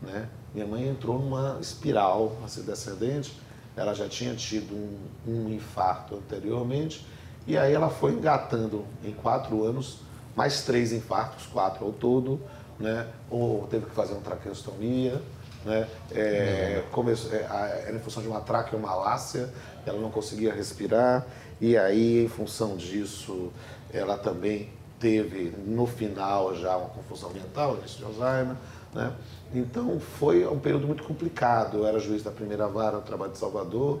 né? 0.00 0.28
Minha 0.52 0.66
mãe 0.66 0.88
entrou 0.88 1.18
numa 1.18 1.58
espiral 1.60 2.36
assim, 2.44 2.62
descendente, 2.62 3.38
ela 3.76 3.94
já 3.94 4.08
tinha 4.08 4.34
tido 4.34 4.74
um, 4.74 4.98
um 5.26 5.48
infarto 5.48 6.16
anteriormente, 6.16 7.06
e 7.46 7.56
aí 7.56 7.72
ela 7.72 7.88
foi 7.88 8.12
engatando 8.12 8.84
em 9.02 9.12
quatro 9.12 9.64
anos 9.64 10.00
mais 10.36 10.62
três 10.64 10.92
infartos, 10.92 11.46
quatro 11.46 11.84
ao 11.84 11.92
todo, 11.92 12.40
né? 12.78 13.06
Ou 13.30 13.66
teve 13.68 13.86
que 13.86 13.94
fazer 13.94 14.12
uma 14.12 14.22
traqueostomia, 14.22 15.20
né? 15.64 15.88
É, 16.12 16.82
começou, 16.90 17.32
é, 17.32 17.84
era 17.86 17.96
em 17.96 18.00
função 18.00 18.22
de 18.22 18.28
uma 18.28 18.40
traqueomalácia, 18.40 19.52
ela 19.86 20.00
não 20.00 20.10
conseguia 20.10 20.52
respirar. 20.52 21.26
E 21.60 21.76
aí, 21.76 22.24
em 22.24 22.28
função 22.28 22.76
disso, 22.76 23.52
ela 23.92 24.16
também 24.16 24.70
teve 24.98 25.52
no 25.66 25.86
final 25.86 26.54
já 26.54 26.76
uma 26.76 26.88
confusão 26.88 27.30
mental, 27.30 27.76
início 27.78 27.98
de 27.98 28.04
Alzheimer, 28.04 28.56
né? 28.94 29.12
Então 29.54 29.98
foi 29.98 30.46
um 30.46 30.58
período 30.58 30.86
muito 30.86 31.02
complicado. 31.02 31.78
Eu 31.78 31.86
era 31.86 31.98
juiz 31.98 32.22
da 32.22 32.30
primeira 32.30 32.66
vara 32.68 32.96
no 32.96 33.02
trabalho 33.02 33.32
de 33.32 33.38
Salvador, 33.38 34.00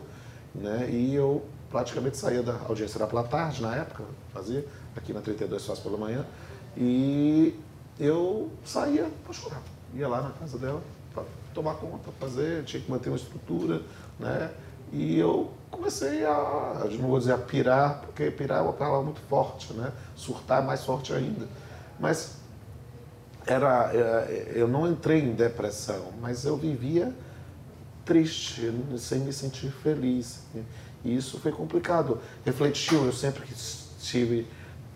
né? 0.54 0.88
E 0.90 1.14
eu 1.14 1.42
praticamente 1.70 2.16
saía 2.16 2.42
da 2.42 2.56
audiência 2.68 2.98
da 2.98 3.06
Platarde 3.06 3.62
na 3.62 3.74
época, 3.74 4.04
fazia 4.32 4.64
aqui 4.94 5.12
na 5.12 5.20
32 5.20 5.64
faz 5.64 5.78
pela 5.78 5.96
manhã, 5.96 6.24
e 6.76 7.58
eu 7.98 8.50
saía 8.64 9.08
para 9.24 9.32
chorar. 9.32 9.62
Ia 9.94 10.08
lá 10.08 10.22
na 10.22 10.30
casa 10.30 10.58
dela 10.58 10.82
tomar 11.52 11.74
conta, 11.74 12.10
fazer, 12.18 12.64
tinha 12.64 12.82
que 12.82 12.90
manter 12.90 13.10
uma 13.10 13.16
estrutura, 13.16 13.82
né? 14.18 14.50
E 14.92 15.18
eu 15.18 15.50
comecei 15.70 16.24
a, 16.24 16.86
não 16.98 17.08
vou 17.08 17.18
dizer 17.18 17.32
a 17.32 17.38
pirar, 17.38 18.00
porque 18.00 18.30
pirar 18.30 18.58
é 18.58 18.62
uma 18.62 18.74
palavra 18.74 19.02
muito 19.02 19.20
forte, 19.22 19.72
né? 19.72 19.90
Surtar 20.14 20.62
é 20.62 20.66
mais 20.66 20.84
forte 20.84 21.12
ainda. 21.12 21.48
Mas 21.98 22.36
era, 23.46 23.90
é, 23.92 24.52
eu 24.54 24.68
não 24.68 24.90
entrei 24.90 25.20
em 25.20 25.34
depressão, 25.34 26.12
mas 26.20 26.44
eu 26.44 26.56
vivia 26.56 27.12
triste, 28.04 28.72
sem 28.98 29.20
me 29.20 29.32
sentir 29.32 29.70
feliz. 29.70 30.40
E 31.04 31.16
isso 31.16 31.38
foi 31.38 31.52
complicado. 31.52 32.20
Refletiu, 32.44 33.06
eu 33.06 33.12
sempre 33.12 33.46
tive 34.00 34.46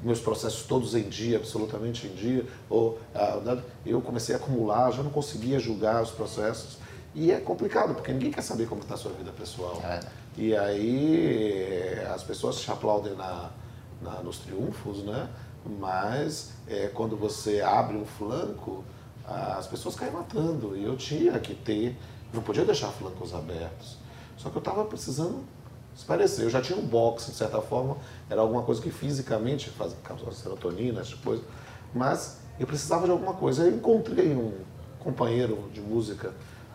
meus 0.02 0.20
processos 0.20 0.62
todos 0.64 0.94
em 0.94 1.08
dia, 1.08 1.38
absolutamente 1.38 2.06
em 2.06 2.14
dia, 2.14 2.46
ou 2.68 2.98
ah, 3.14 3.58
eu 3.84 4.00
comecei 4.00 4.34
a 4.34 4.38
acumular, 4.38 4.90
já 4.92 5.02
não 5.02 5.10
conseguia 5.10 5.58
julgar 5.58 6.02
os 6.02 6.10
processos. 6.10 6.78
E 7.14 7.32
é 7.32 7.40
complicado, 7.40 7.94
porque 7.94 8.12
ninguém 8.12 8.30
quer 8.30 8.42
saber 8.42 8.68
como 8.68 8.82
está 8.82 8.94
a 8.94 8.98
sua 8.98 9.12
vida 9.12 9.32
pessoal. 9.32 9.80
É. 9.82 10.00
E 10.36 10.54
aí 10.54 11.98
as 12.14 12.22
pessoas 12.22 12.60
te 12.60 12.70
aplaudem 12.70 13.14
na, 13.14 13.50
na, 14.02 14.22
nos 14.22 14.38
triunfos, 14.38 15.02
né? 15.02 15.28
Mas 15.80 16.52
é, 16.68 16.88
quando 16.88 17.16
você 17.16 17.62
abre 17.62 17.96
um 17.96 18.04
flanco, 18.04 18.84
as 19.26 19.66
pessoas 19.66 19.96
caem 19.96 20.12
matando. 20.12 20.76
E 20.76 20.84
eu 20.84 20.96
tinha 20.96 21.38
que 21.38 21.54
ter, 21.54 21.96
não 22.32 22.42
podia 22.42 22.64
deixar 22.64 22.88
flancos 22.88 23.34
abertos. 23.34 23.96
Só 24.36 24.50
que 24.50 24.56
eu 24.56 24.60
estava 24.60 24.84
precisando 24.84 25.42
esparecer. 25.96 26.44
Eu 26.44 26.50
já 26.50 26.60
tinha 26.60 26.78
um 26.78 26.86
boxe, 26.86 27.30
de 27.30 27.36
certa 27.36 27.60
forma, 27.60 27.96
era 28.28 28.40
alguma 28.40 28.62
coisa 28.62 28.82
que 28.82 28.90
fisicamente 28.90 29.72
causava 30.04 30.32
serotonina, 30.32 31.00
essa 31.00 31.16
coisa. 31.16 31.42
Mas 31.94 32.38
eu 32.60 32.66
precisava 32.66 33.06
de 33.06 33.12
alguma 33.12 33.32
coisa. 33.32 33.64
Eu 33.64 33.74
encontrei 33.74 34.34
um 34.34 34.52
companheiro 35.00 35.58
de 35.72 35.80
música 35.80 36.32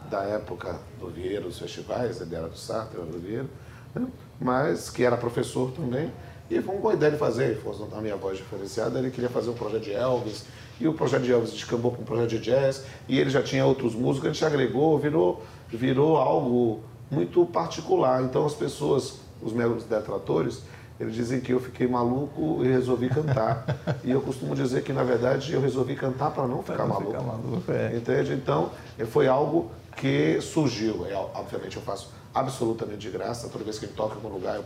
da 0.10 0.24
época 0.24 0.80
do 1.00 1.08
Vieira, 1.10 1.42
dos 1.42 1.60
festivais, 1.60 2.20
ele 2.20 2.36
era 2.36 2.48
do 2.48 2.58
Sartre, 2.58 2.98
era 3.00 3.06
do 3.06 3.20
Vieira, 3.20 3.48
né? 3.94 4.08
mas 4.40 4.90
que 4.90 5.04
era 5.04 5.16
professor 5.16 5.72
também. 5.72 6.12
E 6.50 6.62
foi 6.62 6.76
uma 6.76 6.82
boa 6.82 6.94
ideia 6.94 7.14
de 7.14 7.18
fazer, 7.18 7.58
fosse 7.62 7.82
a 7.94 8.02
minha 8.02 8.18
voz 8.18 8.38
diferenciada, 8.38 9.00
ele 9.00 9.10
queria 9.10 9.30
fazer 9.30 9.50
um 9.52 9.54
projeto 9.54 9.84
de 9.84 9.94
Elvis, 9.94 10.44
e 10.82 10.88
o 10.88 10.94
projeto 10.94 11.24
de 11.24 11.32
Elvis 11.32 11.54
descambou 11.54 11.92
para 11.92 12.02
um 12.02 12.04
projeto 12.04 12.30
de 12.32 12.40
jazz, 12.40 12.84
e 13.08 13.18
ele 13.18 13.30
já 13.30 13.42
tinha 13.42 13.66
outros 13.66 13.96
músicos, 13.96 14.30
a 14.30 14.34
gente 14.34 14.44
agregou, 14.44 15.00
virou, 15.00 15.44
virou 15.70 16.18
algo 16.18 16.84
muito 17.12 17.46
particular. 17.46 18.24
Então 18.24 18.46
as 18.46 18.54
pessoas, 18.54 19.20
os 19.42 19.54
meus 19.54 19.84
detratores, 19.84 20.64
eles 21.00 21.14
dizem 21.16 21.42
que 21.42 21.52
eu 21.52 21.60
fiquei 21.60 21.88
maluco 21.88 22.64
e 22.64 22.68
resolvi 22.68 23.10
cantar. 23.10 23.66
e 24.04 24.12
eu 24.12 24.22
costumo 24.22 24.56
dizer 24.56 24.84
que, 24.84 24.94
na 24.94 25.04
verdade, 25.04 25.52
eu 25.52 25.60
resolvi 25.60 25.96
cantar 25.96 26.32
para 26.32 26.48
não 26.48 26.64
ficar 26.64 26.80
não 26.80 26.90
maluco. 26.90 27.12
Ficar 27.12 27.24
maluco 27.24 27.72
é. 27.72 27.98
Entende? 27.98 28.34
Então, 28.34 28.72
foi 29.08 29.28
algo 29.28 29.72
que 29.98 30.40
surgiu. 30.42 31.06
É, 31.06 31.16
obviamente 31.16 31.76
eu 31.76 31.82
faço 31.82 32.12
absolutamente 32.34 33.00
de 33.00 33.10
graça, 33.10 33.50
toda 33.50 33.64
vez 33.64 33.78
que 33.78 33.86
ele 33.86 33.94
toca 33.94 34.14
em 34.14 34.18
algum 34.18 34.30
lugar, 34.30 34.56
eu 34.56 34.66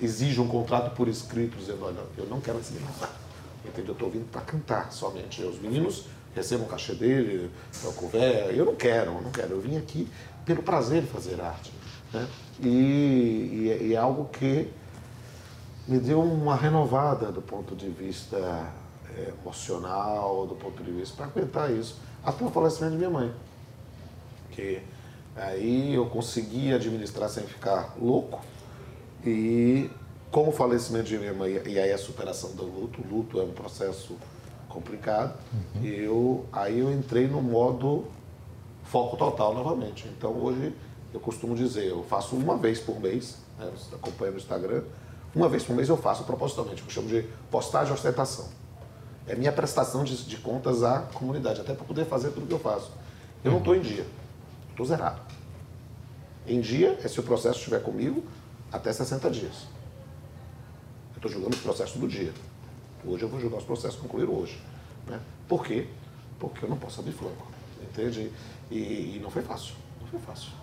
exijo 0.00 0.42
um 0.42 0.48
contrato 0.48 0.94
por 0.94 1.08
escrito, 1.08 1.56
dizendo, 1.58 1.84
olha, 1.84 2.00
eu 2.16 2.26
não 2.26 2.40
quero 2.40 2.58
receber 2.58 2.80
nada. 2.80 3.12
Entende? 3.64 3.88
Eu 3.88 3.92
estou 3.92 4.10
vindo 4.10 4.30
para 4.30 4.40
cantar 4.40 4.92
somente. 4.92 5.42
Os 5.42 5.60
meninos 5.60 6.06
recebam 6.34 6.66
o 6.66 6.68
cachê 6.68 6.94
dele, 6.94 7.50
o 7.84 7.92
couvert, 7.92 8.56
eu 8.56 8.64
não 8.64 8.74
quero, 8.74 9.12
eu 9.12 9.20
não 9.20 9.30
quero. 9.30 9.52
Eu 9.52 9.60
vim 9.60 9.76
aqui 9.76 10.08
pelo 10.44 10.62
prazer 10.62 11.02
de 11.02 11.08
fazer 11.08 11.40
arte. 11.40 11.72
Né? 12.12 12.28
E, 12.60 12.68
e, 12.68 13.86
e 13.88 13.94
é 13.94 13.96
algo 13.96 14.26
que 14.26 14.70
me 15.88 15.98
deu 15.98 16.20
uma 16.22 16.54
renovada 16.54 17.32
do 17.32 17.42
ponto 17.42 17.74
de 17.74 17.88
vista 17.88 18.72
é, 19.16 19.32
emocional, 19.40 20.46
do 20.46 20.54
ponto 20.54 20.82
de 20.82 20.90
vista 20.92 21.16
para 21.16 21.26
aguentar 21.26 21.70
isso, 21.70 21.98
até 22.24 22.44
o 22.44 22.50
falecimento 22.50 22.92
de 22.92 22.98
minha 22.98 23.10
mãe 23.10 23.32
porque 24.52 24.82
aí 25.34 25.94
eu 25.94 26.04
consegui 26.06 26.74
administrar 26.74 27.30
sem 27.30 27.44
ficar 27.44 27.96
louco 27.98 28.40
e 29.24 29.90
com 30.30 30.48
o 30.48 30.52
falecimento 30.52 31.06
de 31.06 31.18
minha 31.18 31.32
mãe 31.32 31.60
e 31.66 31.78
aí 31.78 31.90
a 31.90 31.96
superação 31.96 32.54
do 32.54 32.64
luto, 32.64 33.00
o 33.00 33.16
luto 33.16 33.40
é 33.40 33.44
um 33.44 33.52
processo 33.52 34.16
complicado, 34.68 35.38
uhum. 35.52 35.84
eu 35.84 36.46
aí 36.52 36.78
eu 36.78 36.92
entrei 36.92 37.26
no 37.26 37.40
modo 37.40 38.04
foco 38.84 39.16
total 39.16 39.54
novamente. 39.54 40.06
Então 40.08 40.32
hoje 40.32 40.74
eu 41.12 41.20
costumo 41.20 41.54
dizer, 41.54 41.86
eu 41.86 42.02
faço 42.04 42.34
uma 42.36 42.56
vez 42.56 42.80
por 42.80 42.98
mês, 43.00 43.36
né, 43.58 43.70
você 43.76 43.94
acompanha 43.94 44.32
no 44.32 44.38
Instagram, 44.38 44.82
uma 45.34 45.48
vez 45.48 45.62
por 45.62 45.74
mês 45.74 45.88
eu 45.88 45.96
faço 45.96 46.24
propositalmente, 46.24 46.82
eu 46.82 46.90
chamo 46.90 47.08
de 47.08 47.22
postagem 47.50 47.92
ostentação. 47.92 48.48
É 49.26 49.34
minha 49.34 49.52
prestação 49.52 50.04
de, 50.04 50.24
de 50.24 50.36
contas 50.38 50.82
à 50.82 51.00
comunidade, 51.14 51.60
até 51.60 51.74
para 51.74 51.84
poder 51.84 52.04
fazer 52.06 52.30
tudo 52.30 52.46
que 52.46 52.52
eu 52.52 52.58
faço. 52.58 52.90
Eu 53.44 53.50
não 53.52 53.58
estou 53.58 53.74
em 53.74 53.80
dia, 53.80 54.06
estou 54.70 54.84
zerado. 54.84 55.20
Em 56.46 56.60
dia 56.60 56.98
é 57.02 57.08
se 57.08 57.20
o 57.20 57.22
processo 57.22 57.58
estiver 57.58 57.82
comigo 57.82 58.24
até 58.72 58.92
60 58.92 59.30
dias. 59.30 59.66
Eu 61.12 61.16
estou 61.16 61.30
julgando 61.30 61.54
os 61.54 61.62
processos 61.62 62.00
do 62.00 62.08
dia. 62.08 62.32
Hoje 63.04 63.22
eu 63.22 63.28
vou 63.28 63.40
julgar 63.40 63.58
os 63.58 63.64
processos 63.64 64.00
concluídos 64.00 64.34
hoje. 64.34 64.60
Né? 65.06 65.20
Por 65.48 65.64
quê? 65.64 65.86
Porque 66.38 66.64
eu 66.64 66.68
não 66.68 66.76
posso 66.76 67.00
abrir 67.00 67.12
flanco. 67.12 67.46
Entende? 67.82 68.32
E, 68.70 69.16
e 69.16 69.20
não 69.22 69.30
foi 69.30 69.42
fácil. 69.42 69.74
Não 70.00 70.06
foi 70.08 70.20
fácil. 70.20 70.61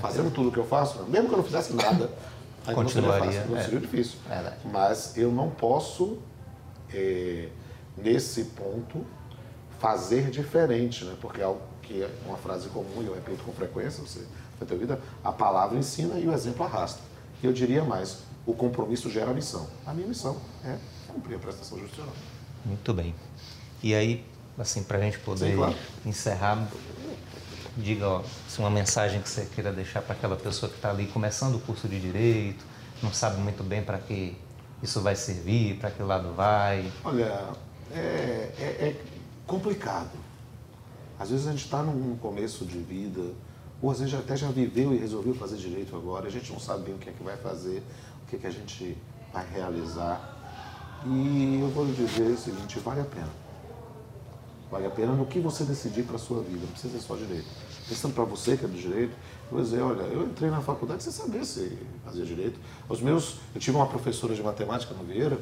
Fazendo 0.00 0.30
tudo 0.32 0.48
o 0.48 0.52
que 0.52 0.58
eu 0.58 0.66
faço, 0.66 1.02
mesmo 1.04 1.28
que 1.28 1.34
eu 1.34 1.38
não 1.38 1.44
fizesse 1.44 1.72
nada, 1.74 2.10
Continuaria. 2.74 3.24
não 3.24 3.32
seria, 3.32 3.40
fácil, 3.40 3.50
não 3.50 3.58
é. 3.58 3.64
seria 3.64 3.80
difícil. 3.80 4.18
Verdade. 4.26 4.56
Mas 4.72 5.16
eu 5.16 5.30
não 5.30 5.50
posso, 5.50 6.18
é, 6.92 7.48
nesse 7.96 8.44
ponto, 8.44 9.04
fazer 9.78 10.30
diferente, 10.30 11.04
né? 11.04 11.14
porque 11.20 11.40
é 11.40 11.44
algo 11.44 11.60
que 11.82 12.02
é 12.02 12.10
uma 12.26 12.38
frase 12.38 12.68
comum 12.68 13.02
e 13.02 13.06
eu 13.06 13.14
repito 13.14 13.44
com 13.44 13.52
frequência, 13.52 14.02
você 14.02 14.20
vai 14.58 14.66
ter 14.66 14.78
vida, 14.78 14.98
a 15.22 15.30
palavra 15.30 15.76
ensina 15.76 16.18
e 16.18 16.26
o 16.26 16.32
exemplo 16.32 16.64
arrasta. 16.64 17.00
E 17.42 17.46
eu 17.46 17.52
diria 17.52 17.84
mais, 17.84 18.20
o 18.46 18.54
compromisso 18.54 19.10
gera 19.10 19.30
a 19.30 19.34
missão. 19.34 19.66
A 19.84 19.92
minha 19.92 20.06
missão 20.06 20.38
é 20.64 20.78
cumprir 21.08 21.36
a 21.36 21.38
prestação 21.38 21.78
justicional. 21.78 22.14
Muito 22.64 22.94
bem. 22.94 23.14
E 23.82 23.94
aí, 23.94 24.24
assim, 24.58 24.82
para 24.82 24.96
a 24.96 25.00
gente 25.02 25.18
poder 25.18 25.50
Sim, 25.50 25.56
claro. 25.56 25.74
encerrar, 26.06 26.66
diga 27.76 28.08
ó, 28.08 28.22
se 28.48 28.58
uma 28.58 28.70
mensagem 28.70 29.20
que 29.20 29.28
você 29.28 29.44
queira 29.46 29.72
deixar 29.72 30.02
para 30.02 30.14
aquela 30.14 30.36
pessoa 30.36 30.68
que 30.70 30.76
está 30.76 30.90
ali 30.90 31.06
começando 31.06 31.56
o 31.56 31.60
curso 31.60 31.88
de 31.88 31.98
direito, 32.00 32.64
não 33.02 33.12
sabe 33.12 33.40
muito 33.40 33.62
bem 33.62 33.82
para 33.82 33.98
que 33.98 34.36
isso 34.82 35.00
vai 35.00 35.16
servir, 35.16 35.76
para 35.78 35.90
que 35.90 36.02
lado 36.02 36.32
vai. 36.34 36.90
Olha, 37.04 37.42
é, 37.92 38.52
é- 38.58 38.88
é 38.88 38.96
complicado. 39.46 40.10
Às 41.18 41.30
vezes 41.30 41.46
a 41.46 41.50
gente 41.52 41.64
está 41.64 41.82
num 41.82 42.16
começo 42.16 42.64
de 42.64 42.78
vida, 42.78 43.22
ou 43.80 43.90
às 43.90 44.00
vezes 44.00 44.14
até 44.14 44.36
já 44.36 44.48
viveu 44.50 44.92
e 44.92 44.98
resolveu 44.98 45.34
fazer 45.34 45.56
direito 45.56 45.94
agora, 45.96 46.26
a 46.26 46.30
gente 46.30 46.52
não 46.52 46.58
sabe 46.60 46.84
bem 46.84 46.94
o 46.94 46.98
que 46.98 47.08
é 47.08 47.12
que 47.12 47.22
vai 47.22 47.36
fazer, 47.36 47.82
o 48.24 48.30
que 48.30 48.36
é 48.36 48.38
que 48.38 48.46
a 48.46 48.50
gente 48.50 48.96
vai 49.32 49.46
realizar. 49.52 50.30
E 51.06 51.58
eu 51.60 51.68
vou 51.68 51.84
lhe 51.84 51.92
dizer 51.92 52.30
o 52.30 52.38
seguinte, 52.38 52.78
vale 52.80 53.00
a 53.00 53.04
pena. 53.04 53.28
Vale 54.74 54.88
a 54.88 54.90
pena 54.90 55.12
no 55.12 55.24
que 55.24 55.38
você 55.38 55.62
decidir 55.62 56.02
para 56.02 56.16
a 56.16 56.18
sua 56.18 56.42
vida, 56.42 56.58
não 56.62 56.66
precisa 56.66 56.98
ser 56.98 57.06
só 57.06 57.14
direito. 57.14 57.46
Pensando 57.88 58.12
para 58.12 58.24
você 58.24 58.56
que 58.56 58.64
é 58.64 58.68
do 58.68 58.76
direito, 58.76 59.12
eu 59.12 59.52
vou 59.52 59.62
dizer, 59.62 59.80
olha, 59.80 60.02
eu 60.02 60.24
entrei 60.24 60.50
na 60.50 60.60
faculdade 60.60 61.00
sem 61.04 61.12
saber 61.12 61.44
se 61.44 61.78
fazia 62.04 62.24
direito. 62.24 62.58
Os 62.88 63.00
meus, 63.00 63.36
eu 63.54 63.60
tive 63.60 63.76
uma 63.76 63.86
professora 63.86 64.34
de 64.34 64.42
matemática 64.42 64.92
no 64.92 65.04
Vieira, 65.04 65.38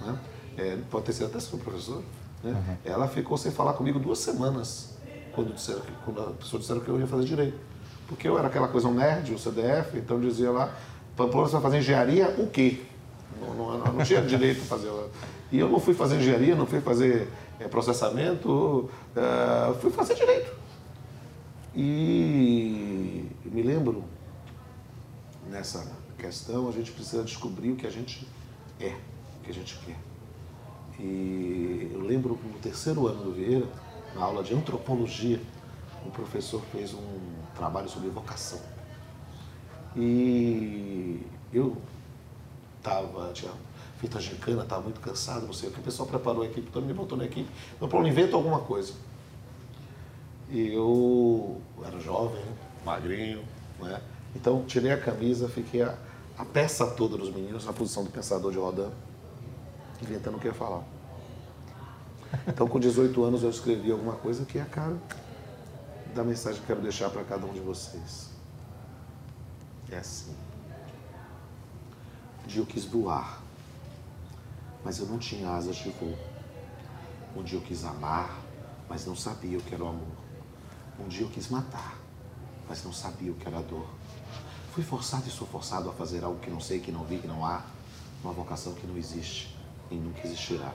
né? 0.00 0.16
É, 0.56 0.78
pode 0.88 1.04
ter 1.04 1.14
sido 1.14 1.26
até 1.26 1.40
sua 1.40 1.58
professora, 1.58 2.04
né? 2.44 2.78
Ela 2.84 3.08
ficou 3.08 3.36
sem 3.36 3.50
falar 3.50 3.72
comigo 3.72 3.98
duas 3.98 4.20
semanas 4.20 4.96
quando, 5.34 5.52
disseram 5.52 5.80
que, 5.80 5.90
quando 6.04 6.20
a 6.20 6.30
pessoa 6.34 6.60
disseram 6.60 6.80
que 6.80 6.88
eu 6.88 7.00
ia 7.00 7.08
fazer 7.08 7.24
direito. 7.24 7.58
Porque 8.06 8.28
eu 8.28 8.38
era 8.38 8.46
aquela 8.46 8.68
coisa 8.68 8.86
um 8.86 8.94
nerd, 8.94 9.34
um 9.34 9.38
CDF, 9.38 9.98
então 9.98 10.20
dizia 10.20 10.52
lá, 10.52 10.72
Pamplona, 11.16 11.48
você 11.48 11.54
vai 11.54 11.62
fazer 11.62 11.78
engenharia, 11.78 12.36
o 12.38 12.46
quê? 12.46 12.84
Não, 13.40 13.52
não, 13.52 13.92
não 13.92 14.04
tinha 14.04 14.22
direito 14.22 14.62
a 14.62 14.64
fazer. 14.64 14.92
E 15.50 15.58
eu 15.58 15.68
não 15.68 15.80
fui 15.80 15.92
fazer 15.92 16.16
engenharia, 16.16 16.54
não 16.54 16.66
fui 16.66 16.80
fazer 16.80 17.28
processamento, 17.68 18.90
eh, 19.14 19.74
fui 19.80 19.90
fazer 19.90 20.14
direito. 20.14 20.54
E 21.74 23.28
me 23.44 23.62
lembro, 23.62 24.04
nessa 25.50 25.86
questão, 26.18 26.68
a 26.68 26.72
gente 26.72 26.92
precisa 26.92 27.22
descobrir 27.22 27.72
o 27.72 27.76
que 27.76 27.86
a 27.86 27.90
gente 27.90 28.26
é, 28.80 28.94
o 29.40 29.44
que 29.44 29.50
a 29.50 29.54
gente 29.54 29.78
quer. 29.78 29.96
E 30.98 31.90
eu 31.92 32.00
lembro 32.00 32.38
no 32.42 32.58
terceiro 32.58 33.06
ano 33.06 33.24
do 33.24 33.32
Vieira, 33.32 33.66
na 34.14 34.24
aula 34.24 34.42
de 34.42 34.54
antropologia, 34.54 35.40
o 36.04 36.10
professor 36.10 36.62
fez 36.72 36.94
um 36.94 37.18
trabalho 37.54 37.88
sobre 37.88 38.08
vocação. 38.08 38.60
E 39.94 41.20
eu 41.52 41.76
estava, 42.78 43.32
tinha 43.32 43.52
feito 43.98 44.18
a 44.18 44.20
gincana, 44.20 44.62
estava 44.62 44.82
muito 44.82 45.00
cansado, 45.00 45.46
não 45.46 45.52
sei 45.52 45.68
o 45.68 45.72
que. 45.72 45.80
O 45.80 45.82
pessoal 45.82 46.08
preparou 46.08 46.42
a 46.42 46.46
equipe, 46.46 46.70
todo 46.70 46.84
me 46.84 46.92
botou 46.92 47.16
na 47.16 47.24
equipe. 47.24 47.50
Então, 47.74 47.88
Paulo, 47.88 48.06
inventa 48.06 48.36
alguma 48.36 48.60
coisa. 48.60 48.92
E 50.50 50.72
eu 50.72 51.60
era 51.84 51.98
jovem, 51.98 52.40
né? 52.44 52.52
magrinho, 52.84 53.44
né? 53.80 54.00
Então, 54.34 54.64
tirei 54.64 54.92
a 54.92 55.00
camisa, 55.00 55.48
fiquei 55.48 55.82
a, 55.82 55.96
a 56.38 56.44
peça 56.44 56.86
toda 56.86 57.16
dos 57.16 57.30
meninos 57.30 57.64
na 57.64 57.72
posição 57.72 58.04
do 58.04 58.10
pensador 58.10 58.52
de 58.52 58.58
Rodin, 58.58 58.90
inventando 60.02 60.36
o 60.36 60.40
que 60.40 60.46
ia 60.46 60.54
falar. 60.54 60.84
Então, 62.46 62.68
com 62.68 62.78
18 62.78 63.24
anos, 63.24 63.42
eu 63.42 63.50
escrevi 63.50 63.90
alguma 63.90 64.14
coisa 64.14 64.44
que 64.44 64.58
é 64.58 64.62
a 64.62 64.66
cara 64.66 64.96
da 66.14 66.22
mensagem 66.22 66.60
que 66.60 66.66
quero 66.66 66.80
deixar 66.80 67.10
para 67.10 67.24
cada 67.24 67.46
um 67.46 67.52
de 67.52 67.60
vocês. 67.60 68.30
É 69.90 69.98
assim. 69.98 70.34
Um 72.44 72.48
dia 72.48 72.62
eu 72.62 72.66
quis 72.66 72.84
voar, 72.84 73.42
mas 74.86 75.00
eu 75.00 75.06
não 75.06 75.18
tinha 75.18 75.50
asas 75.50 75.74
de 75.74 75.90
voo. 75.90 76.16
Um 77.34 77.42
dia 77.42 77.58
eu 77.58 77.62
quis 77.62 77.84
amar, 77.84 78.38
mas 78.88 79.04
não 79.04 79.16
sabia 79.16 79.58
o 79.58 79.60
que 79.60 79.74
era 79.74 79.82
o 79.82 79.88
amor. 79.88 80.16
Um 81.00 81.08
dia 81.08 81.22
eu 81.22 81.28
quis 81.28 81.48
matar, 81.48 81.98
mas 82.68 82.84
não 82.84 82.92
sabia 82.92 83.32
o 83.32 83.34
que 83.34 83.48
era 83.48 83.58
a 83.58 83.62
dor. 83.62 83.88
Fui 84.72 84.84
forçado 84.84 85.26
e 85.26 85.30
sou 85.32 85.44
forçado 85.48 85.90
a 85.90 85.92
fazer 85.92 86.22
algo 86.22 86.38
que 86.38 86.48
não 86.48 86.60
sei, 86.60 86.78
que 86.78 86.92
não 86.92 87.02
vi, 87.02 87.18
que 87.18 87.26
não 87.26 87.44
há. 87.44 87.64
Uma 88.22 88.32
vocação 88.32 88.74
que 88.74 88.86
não 88.86 88.96
existe 88.96 89.58
e 89.90 89.96
nunca 89.96 90.24
existirá. 90.24 90.72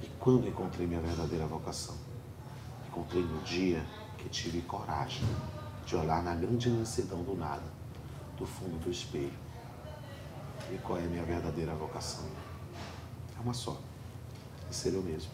E 0.00 0.06
quando 0.20 0.46
encontrei 0.46 0.86
minha 0.86 1.00
verdadeira 1.00 1.44
vocação? 1.44 1.96
Encontrei 2.86 3.24
no 3.24 3.40
dia 3.40 3.84
que 4.16 4.28
tive 4.28 4.60
coragem 4.62 5.26
de 5.84 5.96
olhar 5.96 6.22
na 6.22 6.36
grande 6.36 6.68
imensidão 6.68 7.24
do 7.24 7.34
nada, 7.36 7.64
do 8.38 8.46
fundo 8.46 8.78
do 8.78 8.92
espelho. 8.92 9.42
E 10.70 10.78
qual 10.78 10.98
é 10.98 11.02
a 11.02 11.06
minha 11.06 11.24
verdadeira 11.24 11.74
vocação? 11.74 12.24
É 13.36 13.40
uma 13.40 13.54
só. 13.54 13.80
É 14.68 14.72
ser 14.72 14.94
eu 14.94 15.02
mesmo. 15.02 15.30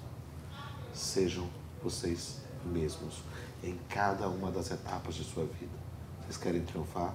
Sejam 0.93 1.49
vocês 1.83 2.41
mesmos 2.65 3.23
em 3.63 3.79
cada 3.89 4.29
uma 4.29 4.51
das 4.51 4.71
etapas 4.71 5.15
de 5.15 5.25
sua 5.25 5.45
vida. 5.45 5.77
Vocês 6.23 6.37
querem 6.37 6.63
triunfar? 6.63 7.15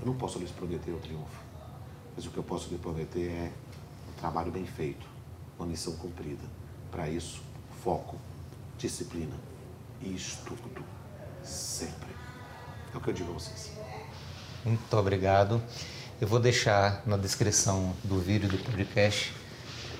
Eu 0.00 0.06
não 0.06 0.14
posso 0.14 0.38
lhes 0.38 0.50
prometer 0.50 0.92
o 0.92 0.98
triunfo. 0.98 1.42
Mas 2.14 2.26
o 2.26 2.30
que 2.30 2.36
eu 2.36 2.42
posso 2.42 2.68
lhe 2.68 2.78
prometer 2.78 3.30
é 3.30 3.52
um 4.10 4.12
trabalho 4.20 4.50
bem 4.52 4.66
feito, 4.66 5.06
uma 5.58 5.66
missão 5.66 5.96
cumprida. 5.96 6.44
Para 6.90 7.08
isso, 7.08 7.40
foco, 7.82 8.18
disciplina 8.76 9.34
e 10.00 10.14
estudo. 10.14 10.84
Sempre. 11.42 12.10
É 12.92 12.96
o 12.96 13.00
que 13.00 13.08
eu 13.08 13.14
digo 13.14 13.30
a 13.30 13.34
vocês. 13.34 13.72
Muito 14.64 14.96
obrigado. 14.96 15.62
Eu 16.22 16.28
vou 16.28 16.38
deixar 16.38 17.02
na 17.04 17.16
descrição 17.16 17.92
do 18.04 18.20
vídeo 18.20 18.48
do 18.48 18.56
podcast 18.56 19.34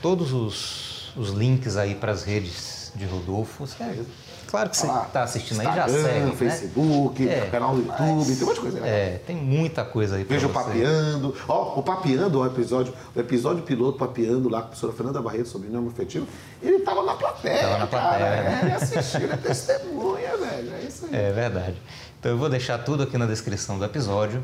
todos 0.01 0.33
os, 0.33 1.13
os 1.17 1.31
links 1.31 1.77
aí 1.77 1.97
para 1.97 2.13
as 2.13 2.23
redes 2.23 2.93
de 2.95 3.05
Rodolfo. 3.05 3.65
É, 3.81 3.99
claro 4.47 4.71
que 4.71 4.77
você 4.77 4.87
está 4.87 5.25
assistindo 5.25 5.59
aí, 5.63 5.67
já 5.67 5.73
Instagram, 5.89 6.03
segue, 6.05 6.27
né? 6.27 6.37
Facebook, 6.37 7.29
É, 7.29 7.49
canal 7.51 7.75
do 7.75 7.81
YouTube, 7.81 7.99
mas- 8.29 8.39
tem 8.39 8.45
um 8.45 8.47
monte 8.47 8.55
de 8.55 8.61
coisa 8.61 8.75
legal. 8.81 8.89
É, 8.89 9.19
tem 9.27 9.35
muita 9.35 9.85
coisa 9.85 10.15
aí 10.15 10.23
Veja 10.23 10.47
o 10.47 10.51
Papeando. 10.51 11.35
Ó, 11.49 11.81
o 11.81 11.83
Papeando, 11.83 12.39
o 12.39 12.47
episódio, 12.47 12.95
o 13.17 13.19
episódio 13.19 13.65
piloto 13.65 13.99
Papeando 13.99 14.49
lá 14.49 14.59
com 14.61 14.67
a 14.67 14.69
professora 14.69 14.93
Fernanda 14.93 15.21
Barreto 15.21 15.49
sobre 15.49 15.71
nome 15.71 15.89
afetivo, 15.89 16.29
ele 16.63 16.79
tava 16.85 17.03
na 17.03 17.15
plateia. 17.15 17.63
Tava 17.63 17.79
na 17.79 17.87
plateia, 17.89 18.19
cara. 18.21 18.43
né? 18.45 18.61
Ele 18.63 18.73
assistiu, 18.75 19.23
ele 19.23 19.33
é 19.33 19.37
testemunha, 19.39 20.37
velho. 20.37 20.73
É 20.73 20.83
isso 20.87 21.05
aí. 21.07 21.17
É 21.17 21.33
verdade. 21.33 21.83
Então 22.21 22.31
eu 22.31 22.39
vou 22.39 22.49
deixar 22.49 22.79
tudo 22.79 23.03
aqui 23.03 23.19
na 23.19 23.27
descrição 23.27 23.77
do 23.77 23.85
episódio. 23.85 24.41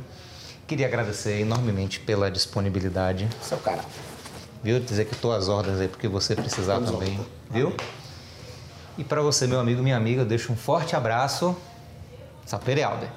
Queria 0.69 0.87
agradecer 0.87 1.41
enormemente 1.41 1.99
pela 1.99 2.31
disponibilidade, 2.31 3.27
Seu 3.41 3.57
cara. 3.57 3.83
viu? 4.63 4.79
Dizer 4.79 5.07
que 5.07 5.15
estou 5.15 5.33
às 5.33 5.49
ordens 5.49 5.81
aí 5.81 5.89
porque 5.89 6.07
você 6.07 6.37
precisar 6.37 6.75
Vamos 6.75 6.91
também, 6.91 7.19
viu? 7.51 7.75
E 8.99 9.03
para 9.03 9.23
você, 9.23 9.47
meu 9.47 9.59
amigo, 9.59 9.83
minha 9.83 9.97
amiga, 9.97 10.21
eu 10.21 10.27
deixo 10.27 10.53
um 10.53 10.57
forte 10.57 10.95
abraço. 10.95 11.57
Sapere 12.45 12.83
Alder. 12.83 13.09